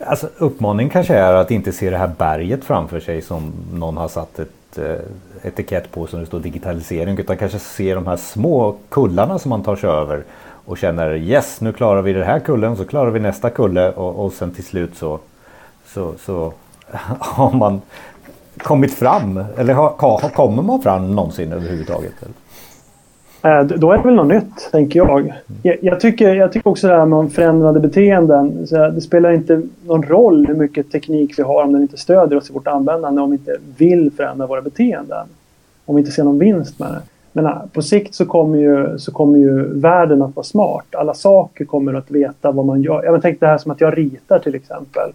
Alltså, 0.00 0.28
uppmaningen 0.38 0.90
kanske 0.90 1.14
är 1.14 1.34
att 1.34 1.50
inte 1.50 1.72
se 1.72 1.90
det 1.90 1.96
här 1.96 2.10
berget 2.18 2.64
framför 2.64 3.00
sig 3.00 3.22
som 3.22 3.52
någon 3.72 3.96
har 3.96 4.08
satt 4.08 4.38
ett 4.38 4.78
eh, 4.78 4.94
etikett 5.42 5.92
på 5.92 6.06
som 6.06 6.20
det 6.20 6.26
står 6.26 6.40
digitalisering 6.40 7.18
utan 7.18 7.36
kanske 7.36 7.58
se 7.58 7.94
de 7.94 8.06
här 8.06 8.16
små 8.16 8.76
kullarna 8.88 9.38
som 9.38 9.48
man 9.48 9.62
tar 9.62 9.76
sig 9.76 9.90
över 9.90 10.24
och 10.40 10.78
känner 10.78 11.14
yes 11.14 11.60
nu 11.60 11.72
klarar 11.72 12.02
vi 12.02 12.12
den 12.12 12.22
här 12.22 12.40
kullen 12.40 12.76
så 12.76 12.84
klarar 12.84 13.10
vi 13.10 13.20
nästa 13.20 13.50
kulle 13.50 13.92
och, 13.92 14.24
och 14.24 14.32
sen 14.32 14.50
till 14.50 14.64
slut 14.64 14.96
så, 14.96 15.18
så, 15.86 16.14
så 16.20 16.52
har 17.18 17.52
man 17.52 17.80
kommit 18.58 18.94
fram? 18.94 19.44
Eller 19.56 19.74
har, 19.74 20.28
kommer 20.28 20.62
man 20.62 20.82
fram 20.82 21.14
någonsin 21.14 21.52
överhuvudtaget? 21.52 22.22
Eller? 22.22 22.34
Eh, 23.42 23.62
då 23.64 23.92
är 23.92 23.96
det 23.96 24.04
väl 24.04 24.14
något 24.14 24.28
nytt, 24.28 24.68
tänker 24.70 24.98
jag. 24.98 25.34
Jag, 25.62 25.76
jag 25.82 26.00
tycker, 26.00 26.34
jag 26.34 26.52
tycker 26.52 26.70
också 26.70 26.88
det 26.88 26.96
här 26.96 27.06
med 27.06 27.32
förändrade 27.32 27.80
beteenden. 27.80 28.66
det 28.94 29.00
spelar 29.00 29.32
inte 29.32 29.62
någon 29.86 30.02
roll 30.02 30.46
hur 30.46 30.54
mycket 30.54 30.92
teknik 30.92 31.38
vi 31.38 31.42
har 31.42 31.62
om 31.62 31.72
den 31.72 31.82
inte 31.82 31.96
stödjer 31.96 32.38
oss 32.38 32.50
i 32.50 32.52
vårt 32.52 32.66
användande 32.66 33.22
om 33.22 33.30
vi 33.30 33.36
inte 33.36 33.56
vill 33.76 34.10
förändra 34.16 34.46
våra 34.46 34.62
beteenden. 34.62 35.26
Om 35.84 35.96
vi 35.96 36.00
inte 36.00 36.12
ser 36.12 36.24
någon 36.24 36.38
vinst 36.38 36.78
med 36.78 36.88
det. 36.88 37.00
Men 37.32 37.46
eh, 37.46 37.58
på 37.72 37.82
sikt 37.82 38.14
så 38.14 38.26
kommer, 38.26 38.58
ju, 38.58 38.98
så 38.98 39.12
kommer 39.12 39.38
ju 39.38 39.80
världen 39.80 40.22
att 40.22 40.36
vara 40.36 40.44
smart. 40.44 40.94
Alla 40.94 41.14
saker 41.14 41.64
kommer 41.64 41.94
att 41.94 42.10
veta 42.10 42.52
vad 42.52 42.66
man 42.66 42.82
gör. 42.82 43.04
Jag 43.04 43.22
tänkte 43.22 43.46
det 43.46 43.50
här 43.50 43.58
som 43.58 43.70
att 43.70 43.80
jag 43.80 43.98
ritar 43.98 44.38
till 44.38 44.54
exempel 44.54 45.12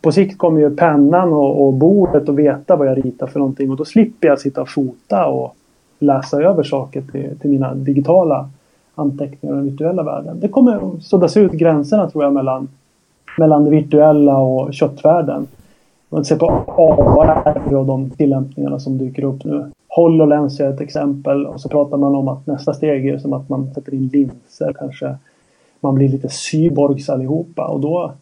på 0.00 0.12
sikt 0.12 0.38
kommer 0.38 0.60
ju 0.60 0.76
pennan 0.76 1.32
och, 1.32 1.66
och 1.66 1.72
bordet 1.72 2.28
att 2.28 2.34
veta 2.34 2.76
vad 2.76 2.86
jag 2.86 3.04
ritar 3.04 3.26
för 3.26 3.38
någonting 3.38 3.70
och 3.70 3.76
då 3.76 3.84
slipper 3.84 4.28
jag 4.28 4.40
sitta 4.40 4.62
och 4.62 4.68
fota 4.68 5.26
och 5.26 5.56
läsa 6.02 6.42
över 6.42 6.62
saker 6.62 7.02
till, 7.12 7.38
till 7.38 7.50
mina 7.50 7.74
digitala 7.74 8.48
anteckningar 8.94 9.54
och 9.54 9.62
den 9.62 9.70
virtuella 9.70 10.02
världen. 10.02 10.40
Det 10.40 10.48
kommer 10.48 11.00
suddas 11.00 11.36
ut 11.36 11.52
gränserna 11.52 12.10
tror 12.10 12.24
jag 12.24 12.32
mellan, 12.32 12.68
mellan 13.38 13.64
det 13.64 13.70
virtuella 13.70 14.38
och 14.38 14.74
köttvärlden. 14.74 15.46
Man 16.08 16.24
ser 16.24 16.36
på 16.36 16.46
AR 16.66 17.74
och 17.74 17.86
de 17.86 18.10
tillämpningarna 18.10 18.78
som 18.78 18.98
dyker 18.98 19.24
upp 19.24 19.44
nu. 19.44 19.70
HoloLens 19.88 20.60
är 20.60 20.70
ett 20.70 20.80
exempel 20.80 21.46
och 21.46 21.60
så 21.60 21.68
pratar 21.68 21.96
man 21.96 22.14
om 22.14 22.28
att 22.28 22.46
nästa 22.46 22.74
steg 22.74 23.08
är 23.08 23.18
som 23.18 23.32
att 23.32 23.48
man 23.48 23.74
sätter 23.74 23.94
in 23.94 24.10
linser 24.12 24.72
kanske. 24.78 25.16
Man 25.80 25.94
blir 25.94 26.08
lite 26.08 26.28
cyborgs 26.28 27.08
allihopa 27.08 27.66
och 27.66 27.80
då 27.80 28.12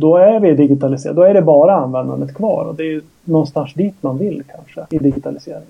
då 0.00 0.16
är 0.16 0.40
vi 0.40 0.54
digitaliserade. 0.54 1.20
Då 1.20 1.22
är 1.22 1.34
det 1.34 1.42
bara 1.42 1.74
användandet 1.74 2.34
kvar 2.34 2.64
och 2.64 2.74
det 2.74 2.92
är 2.92 3.00
någonstans 3.24 3.74
dit 3.74 3.94
man 4.00 4.18
vill 4.18 4.42
kanske 4.54 4.96
i 4.96 4.98
digitaliseringen. 4.98 5.66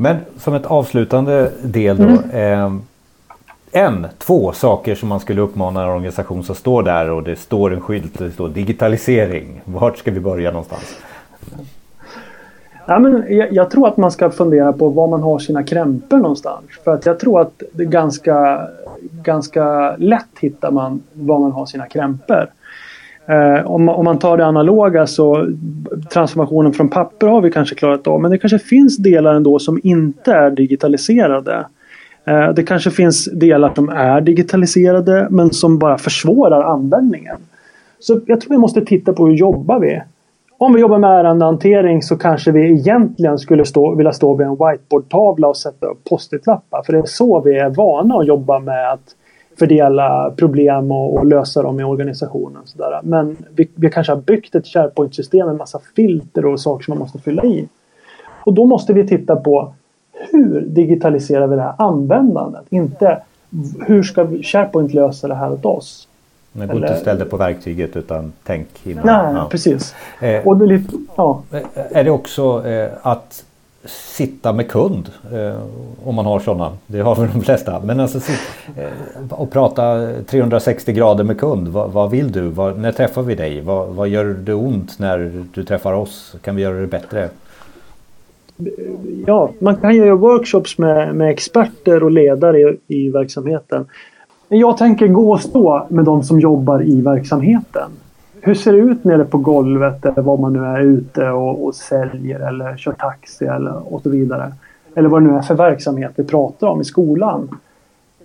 Men 0.00 0.16
som 0.36 0.54
ett 0.54 0.66
avslutande 0.66 1.52
del 1.62 1.96
då. 1.96 2.04
Mm. 2.04 2.30
Eh, 2.30 2.80
en, 3.72 4.06
två 4.18 4.52
saker 4.52 4.94
som 4.94 5.08
man 5.08 5.20
skulle 5.20 5.40
uppmana 5.40 5.82
en 5.82 5.88
organisation 5.88 6.44
som 6.44 6.54
står 6.54 6.82
där 6.82 7.10
och 7.10 7.22
det 7.22 7.36
står 7.36 7.72
en 7.72 7.80
skylt 7.80 8.18
det 8.18 8.30
står 8.30 8.48
digitalisering. 8.48 9.60
Vart 9.64 9.98
ska 9.98 10.10
vi 10.10 10.20
börja 10.20 10.50
någonstans? 10.50 10.96
Ja, 12.86 12.98
men 12.98 13.24
jag, 13.28 13.52
jag, 13.52 13.70
tror 13.70 13.88
att 13.88 13.96
man 13.96 14.10
ska 14.10 14.30
fundera 14.30 14.72
på 14.72 14.88
var 14.88 15.08
man 15.08 15.22
har 15.22 15.38
sina 15.38 15.62
krämpor 15.62 16.16
någonstans. 16.16 16.64
För 16.84 16.94
att 16.94 17.06
jag 17.06 17.20
tror 17.20 17.40
att 17.40 17.62
det 17.72 17.84
ganska, 17.84 18.68
ganska 19.00 19.96
lätt 19.96 20.38
hittar 20.40 20.70
man 20.70 21.02
var 21.12 21.38
man 21.38 21.52
har 21.52 21.66
sina 21.66 21.86
krämpor. 21.86 22.46
Eh, 23.28 23.70
om, 23.70 23.88
om, 23.88 24.04
man 24.04 24.18
tar 24.18 24.36
det 24.36 24.46
analoga 24.46 25.06
så 25.06 25.48
transformationen 26.10 26.72
från 26.72 26.88
papper 26.88 27.26
har 27.26 27.40
vi 27.40 27.50
kanske 27.50 27.74
klarat 27.74 28.06
av. 28.06 28.20
Men 28.20 28.30
det 28.30 28.38
kanske 28.38 28.58
finns 28.58 28.96
delar 28.96 29.34
ändå 29.34 29.58
som 29.58 29.80
inte 29.82 30.32
är 30.32 30.50
digitaliserade. 30.50 31.66
Eh, 32.24 32.48
det 32.48 32.62
kanske 32.62 32.90
finns 32.90 33.24
delar 33.24 33.72
som 33.74 33.88
är 33.88 34.20
digitaliserade 34.20 35.26
men 35.30 35.50
som 35.50 35.78
bara 35.78 35.98
försvårar 35.98 36.62
användningen. 36.62 37.36
Så 38.00 38.20
jag 38.26 38.40
tror 38.40 38.50
vi 38.50 38.58
måste 38.58 38.80
titta 38.80 39.12
på 39.12 39.26
hur 39.26 39.34
jobbar 39.34 39.80
vi? 39.80 40.02
Om 40.58 40.72
vi 40.72 40.80
jobbar 40.80 40.98
med 40.98 41.10
ärendehantering 41.10 42.02
så 42.02 42.16
kanske 42.16 42.52
vi 42.52 42.72
egentligen 42.72 43.38
skulle 43.38 43.64
stå, 43.64 43.94
vilja 43.94 44.12
stå 44.12 44.34
vid 44.34 44.46
en 44.46 44.56
whiteboardtavla 44.56 45.48
och 45.48 45.56
sätta 45.56 45.86
upp 45.86 46.04
post-it-lappar. 46.10 46.82
För 46.82 46.92
det 46.92 46.98
är 46.98 47.06
så 47.06 47.40
vi 47.40 47.58
är 47.58 47.70
vana 47.70 48.14
att 48.14 48.26
jobba 48.26 48.58
med 48.58 48.92
att 48.92 49.14
fördela 49.58 50.32
problem 50.36 50.92
och, 50.92 51.16
och 51.16 51.26
lösa 51.26 51.62
dem 51.62 51.80
i 51.80 51.84
organisationen. 51.84 52.62
Sådär. 52.64 53.00
Men 53.02 53.36
vi, 53.54 53.68
vi 53.74 53.90
kanske 53.90 54.12
har 54.12 54.20
byggt 54.20 54.54
ett 54.54 54.66
SharePoint-system 54.66 55.46
med 55.46 55.56
massa 55.56 55.80
filter 55.96 56.46
och 56.46 56.60
saker 56.60 56.84
som 56.84 56.92
man 56.92 56.98
måste 56.98 57.18
fylla 57.18 57.44
i. 57.44 57.68
Och 58.44 58.54
då 58.54 58.66
måste 58.66 58.92
vi 58.92 59.06
titta 59.06 59.36
på 59.36 59.72
hur 60.30 60.60
digitaliserar 60.60 61.46
vi 61.46 61.56
det 61.56 61.62
här 61.62 61.74
användandet? 61.78 62.64
Inte 62.70 63.22
hur 63.86 64.02
ska 64.02 64.28
SharePoint 64.42 64.94
lösa 64.94 65.28
det 65.28 65.34
här 65.34 65.52
åt 65.52 65.64
oss? 65.64 66.08
Men 66.52 66.68
gå 66.68 66.74
inte 66.74 66.92
och 66.92 66.98
ställ 66.98 67.24
på 67.24 67.36
verktyget 67.36 67.96
utan 67.96 68.32
tänk 68.44 68.68
innan. 68.84 69.06
Nej, 69.06 69.34
ja. 69.34 69.48
precis. 69.50 69.94
Eh, 70.20 70.46
och 70.46 70.56
det 70.56 70.64
är, 70.64 70.68
lite, 70.68 70.92
ja. 71.16 71.42
är 71.74 72.04
det 72.04 72.10
också 72.10 72.66
eh, 72.66 72.90
att 73.02 73.44
sitta 73.88 74.52
med 74.52 74.68
kund 74.68 75.10
eh, 75.32 75.60
om 76.04 76.14
man 76.14 76.26
har 76.26 76.40
sådana. 76.40 76.72
Det 76.86 77.00
har 77.00 77.14
väl 77.14 77.28
de 77.32 77.40
flesta. 77.40 77.80
Men 77.84 78.00
alltså 78.00 78.18
eh, 78.76 78.88
och 79.30 79.50
prata 79.50 80.12
360 80.26 80.92
grader 80.92 81.24
med 81.24 81.40
kund. 81.40 81.68
Va, 81.68 81.86
vad 81.86 82.10
vill 82.10 82.32
du? 82.32 82.48
Va, 82.48 82.70
när 82.70 82.92
träffar 82.92 83.22
vi 83.22 83.34
dig? 83.34 83.60
Va, 83.60 83.86
vad 83.86 84.08
gör 84.08 84.24
det 84.24 84.54
ont 84.54 84.98
när 84.98 85.44
du 85.54 85.64
träffar 85.64 85.92
oss? 85.92 86.36
Kan 86.42 86.56
vi 86.56 86.62
göra 86.62 86.80
det 86.80 86.86
bättre? 86.86 87.28
Ja, 89.26 89.50
man 89.58 89.76
kan 89.76 89.96
göra 89.96 90.14
workshops 90.14 90.78
med, 90.78 91.14
med 91.14 91.30
experter 91.30 92.02
och 92.02 92.10
ledare 92.10 92.60
i, 92.60 92.76
i 92.86 93.10
verksamheten. 93.10 93.86
Jag 94.48 94.76
tänker 94.76 95.08
gå 95.08 95.32
och 95.32 95.40
stå 95.40 95.86
med 95.90 96.04
de 96.04 96.22
som 96.22 96.40
jobbar 96.40 96.82
i 96.82 97.00
verksamheten. 97.00 97.90
Hur 98.40 98.54
ser 98.54 98.72
det 98.72 98.78
ut 98.78 99.04
nere 99.04 99.24
på 99.24 99.38
golvet 99.38 100.06
eller 100.06 100.22
var 100.22 100.36
man 100.36 100.52
nu 100.52 100.64
är 100.64 100.80
ute 100.80 101.30
och, 101.30 101.64
och 101.64 101.74
säljer 101.74 102.40
eller 102.40 102.76
kör 102.76 102.92
taxi 102.92 103.44
eller 103.44 103.94
och 103.94 104.02
så 104.02 104.10
vidare. 104.10 104.52
Eller 104.94 105.08
vad 105.08 105.22
det 105.22 105.28
nu 105.28 105.36
är 105.36 105.42
för 105.42 105.54
verksamhet 105.54 106.12
vi 106.16 106.24
pratar 106.24 106.66
om 106.66 106.80
i 106.80 106.84
skolan. 106.84 107.48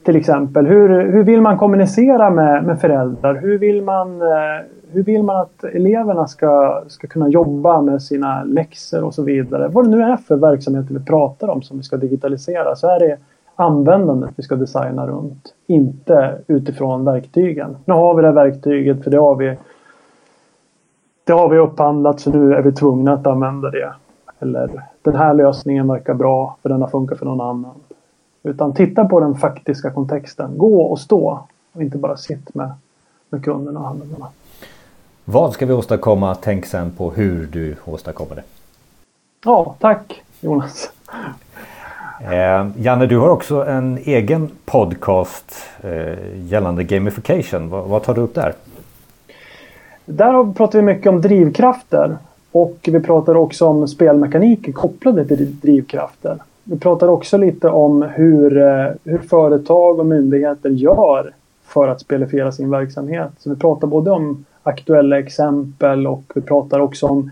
Till 0.03 0.15
exempel, 0.15 0.65
hur, 0.65 1.11
hur 1.11 1.23
vill 1.23 1.41
man 1.41 1.57
kommunicera 1.57 2.29
med, 2.29 2.63
med 2.63 2.81
föräldrar? 2.81 3.35
Hur 3.35 3.57
vill, 3.57 3.83
man, 3.83 4.21
eh, 4.21 4.27
hur 4.91 5.03
vill 5.03 5.23
man 5.23 5.41
att 5.41 5.63
eleverna 5.63 6.27
ska, 6.27 6.83
ska 6.87 7.07
kunna 7.07 7.29
jobba 7.29 7.81
med 7.81 8.01
sina 8.01 8.43
läxor 8.43 9.03
och 9.03 9.13
så 9.13 9.23
vidare? 9.23 9.67
Vad 9.67 9.85
det 9.85 9.89
nu 9.89 10.01
är 10.01 10.17
för 10.17 10.35
verksamheter 10.35 10.93
vi 10.93 11.05
pratar 11.05 11.47
om 11.47 11.61
som 11.61 11.77
vi 11.77 11.83
ska 11.83 11.97
digitalisera 11.97 12.75
så 12.75 12.87
är 12.87 12.99
det 12.99 13.17
användandet 13.55 14.29
vi 14.35 14.43
ska 14.43 14.55
designa 14.55 15.07
runt. 15.07 15.53
Inte 15.67 16.37
utifrån 16.47 17.05
verktygen. 17.05 17.77
Nu 17.85 17.93
har 17.93 18.15
vi 18.15 18.21
det 18.21 18.27
här 18.27 18.35
verktyget 18.35 19.03
för 19.03 19.11
det 19.11 19.17
har 19.17 19.35
vi 19.35 19.57
det 21.23 21.33
har 21.33 21.49
vi 21.49 21.57
upphandlat 21.57 22.19
så 22.19 22.29
nu 22.29 22.53
är 22.53 22.61
vi 22.61 22.71
tvungna 22.71 23.13
att 23.13 23.27
använda 23.27 23.69
det. 23.69 23.93
Eller 24.39 24.83
den 25.01 25.15
här 25.15 25.33
lösningen 25.33 25.87
verkar 25.87 26.13
bra 26.13 26.57
för 26.61 26.69
den 26.69 26.81
har 26.81 26.89
funkat 26.89 27.19
för 27.19 27.25
någon 27.25 27.41
annan. 27.41 27.75
Utan 28.43 28.73
titta 28.73 29.05
på 29.05 29.19
den 29.19 29.35
faktiska 29.35 29.91
kontexten. 29.91 30.57
Gå 30.57 30.81
och 30.81 30.99
stå 30.99 31.39
och 31.73 31.81
inte 31.81 31.97
bara 31.97 32.17
sitt 32.17 32.55
med, 32.55 32.71
med 33.29 33.43
kunderna 33.43 33.79
och 33.79 33.87
användarna. 33.87 34.27
Vad 35.25 35.53
ska 35.53 35.65
vi 35.65 35.73
åstadkomma? 35.73 36.35
Tänk 36.35 36.65
sen 36.65 36.91
på 36.91 37.11
hur 37.11 37.45
du 37.45 37.75
åstadkommer 37.85 38.35
det. 38.35 38.43
Ja, 39.45 39.75
tack 39.79 40.23
Jonas. 40.41 40.91
Eh, 42.21 42.67
Janne, 42.77 43.05
du 43.05 43.17
har 43.17 43.29
också 43.29 43.65
en 43.65 43.97
egen 43.97 44.49
podcast 44.65 45.55
eh, 45.81 46.37
gällande 46.45 46.83
gamification. 46.83 47.69
Vad, 47.69 47.85
vad 47.85 48.03
tar 48.03 48.13
du 48.13 48.21
upp 48.21 48.35
där? 48.35 48.53
Där 50.05 50.53
pratar 50.53 50.79
vi 50.79 50.85
mycket 50.85 51.07
om 51.07 51.21
drivkrafter. 51.21 52.17
Och 52.51 52.89
vi 52.91 52.99
pratar 52.99 53.35
också 53.35 53.67
om 53.67 53.87
spelmekaniker 53.87 54.71
kopplade 54.71 55.25
till 55.25 55.59
drivkrafter. 55.59 56.37
Vi 56.63 56.79
pratar 56.79 57.07
också 57.07 57.37
lite 57.37 57.69
om 57.69 58.01
hur, 58.01 58.57
eh, 58.57 58.87
hur 59.03 59.17
företag 59.17 59.99
och 59.99 60.05
myndigheter 60.05 60.69
gör 60.69 61.31
för 61.65 61.87
att 61.87 62.01
spelifiera 62.01 62.51
sin 62.51 62.69
verksamhet. 62.69 63.31
Så 63.37 63.49
vi 63.49 63.55
pratar 63.55 63.87
både 63.87 64.11
om 64.11 64.45
aktuella 64.63 65.19
exempel 65.19 66.07
och 66.07 66.23
vi 66.35 66.41
pratar 66.41 66.79
också 66.79 67.07
om 67.07 67.31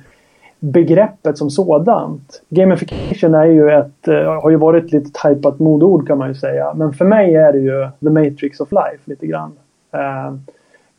begreppet 0.60 1.38
som 1.38 1.50
sådant. 1.50 2.42
Gamification 2.50 3.34
är 3.34 3.46
ju 3.46 3.72
ett, 3.72 4.08
eh, 4.08 4.42
har 4.42 4.50
ju 4.50 4.56
varit 4.56 4.86
ett 4.86 4.92
lite 4.92 5.10
tajpat 5.14 5.60
modord 5.60 6.08
kan 6.08 6.18
man 6.18 6.28
ju 6.28 6.36
säga. 6.36 6.74
Men 6.74 6.94
för 6.94 7.06
mig 7.06 7.36
är 7.36 7.54
det 7.54 7.60
ju 7.60 7.90
the 8.00 8.10
matrix 8.10 8.60
of 8.60 8.72
life 8.72 9.04
lite 9.06 9.28
grann. 9.28 9.52
Eh, 9.92 10.34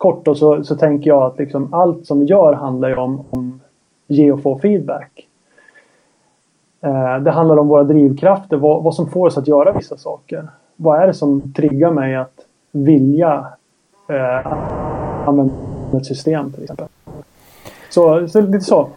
Kort 0.03 0.25
då 0.25 0.35
så, 0.35 0.65
så 0.65 0.77
tänker 0.77 1.11
jag 1.11 1.23
att 1.23 1.39
liksom 1.39 1.75
allt 1.75 2.07
som 2.07 2.21
vi 2.21 2.27
gör 2.27 2.53
handlar 2.53 2.89
ju 2.89 2.97
om, 2.97 3.25
om 3.31 3.61
ge 4.07 4.33
och 4.33 4.43
få 4.43 4.59
feedback. 4.59 5.29
Eh, 6.81 7.19
det 7.19 7.31
handlar 7.31 7.57
om 7.57 7.69
våra 7.69 7.83
drivkrafter, 7.83 8.57
vad, 8.57 8.83
vad, 8.83 8.95
som 8.95 9.11
får 9.11 9.27
oss 9.27 9.39
att 9.39 9.49
göra 9.49 9.73
vissa 9.73 9.97
saker. 9.97 10.49
Vad 10.77 11.03
är 11.03 11.07
det 11.07 11.15
som 11.15 11.53
triggar 11.53 11.91
mig 11.91 12.17
att 12.17 12.35
vilja 12.73 13.47
eh, 14.09 14.53
använda 15.29 15.55
ett 15.95 16.07
system 16.07 16.53
till 16.53 16.63
exempel. 16.63 16.87
Så, 17.91 18.29
så 18.29 18.41
lite 18.41 18.65
så. 18.65 18.89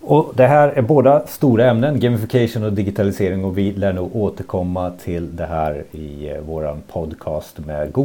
Och 0.00 0.32
det 0.34 0.46
här 0.46 0.68
är 0.68 0.82
båda 0.82 1.26
stora 1.26 1.70
ämnen, 1.70 2.00
gamification 2.00 2.64
och 2.64 2.72
digitalisering 2.72 3.44
och 3.44 3.58
vi 3.58 3.72
lär 3.72 3.92
nog 3.92 4.16
återkomma 4.16 4.90
till 4.90 5.36
det 5.36 5.46
här 5.46 5.84
i 5.90 6.30
eh, 6.30 6.40
våran 6.40 6.82
podcast 6.92 7.58
med 7.58 7.92
god 7.92 8.02